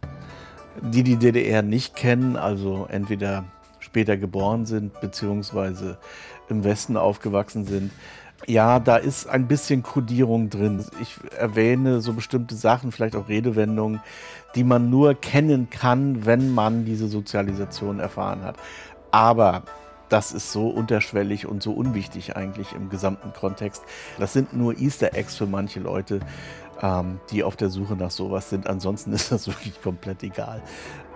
die 0.82 1.04
die 1.04 1.18
DDR 1.18 1.62
nicht 1.62 1.96
kennen, 1.96 2.38
also 2.38 2.88
entweder 2.90 3.44
später 3.80 4.16
geboren 4.16 4.66
sind, 4.66 5.00
beziehungsweise 5.02 5.98
im 6.50 6.64
Westen 6.64 6.98
aufgewachsen 6.98 7.66
sind. 7.66 7.92
Ja, 8.48 8.80
da 8.80 8.96
ist 8.96 9.28
ein 9.28 9.48
bisschen 9.48 9.84
Kodierung 9.84 10.50
drin. 10.50 10.84
Ich 11.02 11.18
erwähne 11.38 12.02
so 12.02 12.14
bestimmte 12.14 12.56
Sachen, 12.56 12.92
vielleicht 12.92 13.16
auch 13.16 13.28
Redewendungen, 13.28 14.02
die 14.56 14.64
man 14.64 14.90
nur 14.90 15.14
kennen 15.14 15.70
kann, 15.70 16.26
wenn 16.26 16.52
man 16.54 16.86
diese 16.86 17.08
Sozialisation 17.08 18.00
erfahren 18.00 18.44
hat. 18.44 18.56
Aber 19.12 19.64
das 20.12 20.34
ist 20.34 20.52
so 20.52 20.67
unterschwellig 20.67 21.47
und 21.47 21.63
so 21.63 21.71
unwichtig 21.71 22.36
eigentlich 22.36 22.74
im 22.74 22.89
gesamten 22.89 23.32
Kontext. 23.34 23.84
Das 24.19 24.34
sind 24.34 24.54
nur 24.54 24.78
Easter 24.78 25.13
Eggs 25.13 25.38
für 25.38 25.45
manche 25.45 25.80
Leute, 25.80 26.19
ähm, 26.82 27.21
die 27.32 27.43
auf 27.43 27.56
der 27.56 27.69
Suche 27.69 27.95
nach 27.95 28.12
sowas 28.12 28.50
sind. 28.50 28.67
Ansonsten 28.67 29.13
ist 29.13 29.32
das 29.32 29.47
wirklich 29.47 29.82
komplett 29.82 30.21
egal. 30.24 30.62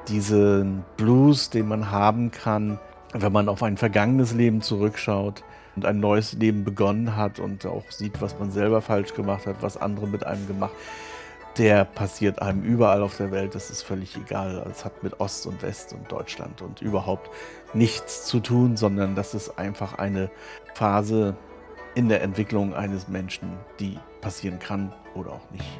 Diesen 0.07 0.85
Blues, 0.95 1.49
den 1.49 1.67
man 1.67 1.91
haben 1.91 2.31
kann, 2.31 2.79
wenn 3.11 3.33
man 3.33 3.49
auf 3.49 3.63
ein 3.63 3.75
vergangenes 3.75 4.33
Leben 4.33 4.61
zurückschaut 4.61 5.43
und 5.75 5.85
ein 5.85 5.99
neues 5.99 6.33
Leben 6.33 6.63
begonnen 6.63 7.17
hat 7.17 7.39
und 7.39 7.65
auch 7.65 7.89
sieht, 7.89 8.21
was 8.21 8.39
man 8.39 8.51
selber 8.51 8.81
falsch 8.81 9.13
gemacht 9.13 9.45
hat, 9.45 9.57
was 9.61 9.75
andere 9.75 10.07
mit 10.07 10.25
einem 10.25 10.47
gemacht 10.47 10.73
der 11.57 11.85
passiert 11.85 12.41
einem 12.41 12.63
überall 12.63 13.01
auf 13.01 13.17
der 13.17 13.31
Welt. 13.31 13.55
Das 13.55 13.69
ist 13.69 13.81
völlig 13.81 14.15
egal. 14.15 14.65
Es 14.69 14.83
hat 14.83 15.03
mit 15.03 15.19
Ost 15.19 15.47
und 15.47 15.61
West 15.61 15.93
und 15.93 16.11
Deutschland 16.11 16.61
und 16.61 16.81
überhaupt 16.81 17.29
nichts 17.73 18.25
zu 18.25 18.39
tun, 18.39 18.77
sondern 18.77 19.15
das 19.15 19.33
ist 19.33 19.57
einfach 19.57 19.97
eine 19.97 20.29
Phase 20.73 21.35
in 21.95 22.09
der 22.09 22.21
Entwicklung 22.21 22.73
eines 22.73 23.07
Menschen, 23.07 23.53
die 23.79 23.97
passieren 24.21 24.59
kann 24.59 24.93
oder 25.13 25.31
auch 25.31 25.51
nicht. 25.51 25.79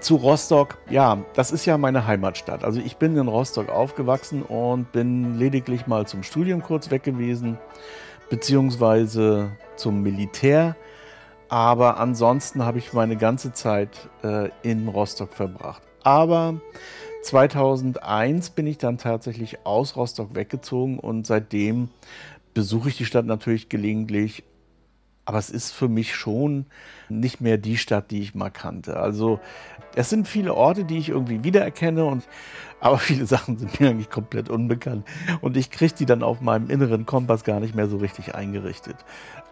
Zu 0.00 0.16
Rostock, 0.16 0.78
ja, 0.90 1.18
das 1.34 1.52
ist 1.52 1.66
ja 1.66 1.78
meine 1.78 2.06
Heimatstadt. 2.06 2.64
Also 2.64 2.80
ich 2.80 2.96
bin 2.96 3.16
in 3.16 3.28
Rostock 3.28 3.68
aufgewachsen 3.68 4.42
und 4.42 4.90
bin 4.90 5.38
lediglich 5.38 5.86
mal 5.86 6.06
zum 6.06 6.24
Studium 6.24 6.62
kurz 6.62 6.90
weg 6.90 7.04
gewesen, 7.04 7.58
beziehungsweise 8.28 9.52
zum 9.76 10.02
Militär. 10.02 10.74
Aber 11.48 11.98
ansonsten 11.98 12.64
habe 12.64 12.78
ich 12.78 12.92
meine 12.92 13.16
ganze 13.16 13.52
Zeit 13.52 14.08
äh, 14.22 14.50
in 14.62 14.88
Rostock 14.88 15.34
verbracht. 15.34 15.82
Aber 16.02 16.60
2001 17.22 18.50
bin 18.50 18.66
ich 18.66 18.78
dann 18.78 18.98
tatsächlich 18.98 19.64
aus 19.64 19.96
Rostock 19.96 20.34
weggezogen 20.34 20.98
und 20.98 21.26
seitdem 21.26 21.88
besuche 22.52 22.88
ich 22.88 22.96
die 22.96 23.04
Stadt 23.04 23.26
natürlich 23.26 23.68
gelegentlich 23.68 24.44
aber 25.24 25.38
es 25.38 25.50
ist 25.50 25.72
für 25.72 25.88
mich 25.88 26.14
schon 26.14 26.66
nicht 27.08 27.40
mehr 27.40 27.58
die 27.58 27.76
Stadt, 27.76 28.10
die 28.10 28.20
ich 28.20 28.34
mal 28.34 28.50
kannte. 28.50 28.96
Also 28.98 29.40
es 29.94 30.10
sind 30.10 30.28
viele 30.28 30.54
Orte, 30.54 30.84
die 30.84 30.98
ich 30.98 31.08
irgendwie 31.08 31.44
wiedererkenne, 31.44 32.04
und, 32.04 32.24
aber 32.80 32.98
viele 32.98 33.26
Sachen 33.26 33.56
sind 33.58 33.80
mir 33.80 33.90
eigentlich 33.90 34.10
komplett 34.10 34.48
unbekannt. 34.48 35.06
Und 35.40 35.56
ich 35.56 35.70
kriege 35.70 35.94
die 35.94 36.06
dann 36.06 36.22
auf 36.22 36.40
meinem 36.40 36.70
inneren 36.70 37.06
Kompass 37.06 37.44
gar 37.44 37.60
nicht 37.60 37.74
mehr 37.74 37.88
so 37.88 37.96
richtig 37.96 38.34
eingerichtet. 38.34 38.96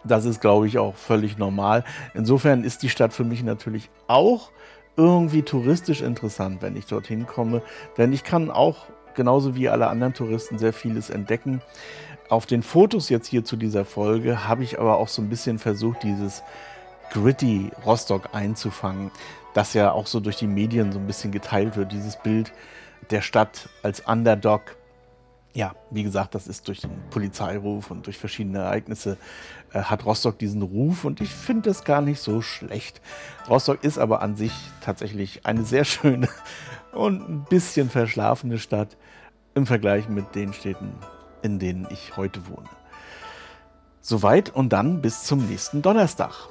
Das 0.04 0.24
ist, 0.24 0.40
glaube 0.40 0.66
ich, 0.66 0.78
auch 0.78 0.96
völlig 0.96 1.38
normal. 1.38 1.84
Insofern 2.14 2.64
ist 2.64 2.82
die 2.82 2.88
Stadt 2.88 3.12
für 3.12 3.24
mich 3.24 3.42
natürlich 3.42 3.88
auch 4.08 4.50
irgendwie 4.96 5.42
touristisch 5.42 6.02
interessant, 6.02 6.60
wenn 6.60 6.76
ich 6.76 6.86
dorthin 6.86 7.26
komme. 7.26 7.62
Denn 7.96 8.12
ich 8.12 8.24
kann 8.24 8.50
auch, 8.50 8.86
genauso 9.14 9.54
wie 9.56 9.68
alle 9.68 9.88
anderen 9.88 10.14
Touristen, 10.14 10.58
sehr 10.58 10.72
vieles 10.72 11.10
entdecken. 11.10 11.62
Auf 12.28 12.46
den 12.46 12.62
Fotos 12.62 13.08
jetzt 13.08 13.26
hier 13.26 13.44
zu 13.44 13.56
dieser 13.56 13.84
Folge 13.84 14.48
habe 14.48 14.64
ich 14.64 14.80
aber 14.80 14.96
auch 14.96 15.08
so 15.08 15.20
ein 15.20 15.28
bisschen 15.28 15.58
versucht, 15.58 16.02
dieses 16.02 16.42
gritty 17.10 17.70
Rostock 17.84 18.30
einzufangen, 18.32 19.10
das 19.52 19.74
ja 19.74 19.92
auch 19.92 20.06
so 20.06 20.18
durch 20.18 20.36
die 20.36 20.46
Medien 20.46 20.92
so 20.92 20.98
ein 20.98 21.06
bisschen 21.06 21.30
geteilt 21.30 21.76
wird, 21.76 21.92
dieses 21.92 22.16
Bild 22.16 22.52
der 23.10 23.20
Stadt 23.20 23.68
als 23.82 24.00
Underdog. 24.00 24.62
Ja, 25.54 25.74
wie 25.90 26.02
gesagt, 26.02 26.34
das 26.34 26.46
ist 26.46 26.66
durch 26.68 26.80
den 26.80 26.90
Polizeiruf 27.10 27.90
und 27.90 28.06
durch 28.06 28.16
verschiedene 28.16 28.60
Ereignisse 28.60 29.18
äh, 29.74 29.82
hat 29.82 30.06
Rostock 30.06 30.38
diesen 30.38 30.62
Ruf 30.62 31.04
und 31.04 31.20
ich 31.20 31.28
finde 31.28 31.68
das 31.68 31.84
gar 31.84 32.00
nicht 32.00 32.20
so 32.20 32.40
schlecht. 32.40 33.02
Rostock 33.50 33.84
ist 33.84 33.98
aber 33.98 34.22
an 34.22 34.34
sich 34.36 34.52
tatsächlich 34.80 35.44
eine 35.44 35.64
sehr 35.64 35.84
schöne 35.84 36.28
und 36.92 37.28
ein 37.28 37.44
bisschen 37.48 37.90
verschlafene 37.90 38.58
Stadt 38.58 38.96
im 39.54 39.66
Vergleich 39.66 40.08
mit 40.08 40.34
den 40.34 40.52
Städten, 40.52 40.92
in 41.42 41.58
denen 41.58 41.86
ich 41.90 42.16
heute 42.16 42.46
wohne. 42.48 42.68
Soweit 44.00 44.50
und 44.50 44.72
dann 44.72 45.00
bis 45.00 45.24
zum 45.24 45.46
nächsten 45.46 45.82
Donnerstag. 45.82 46.48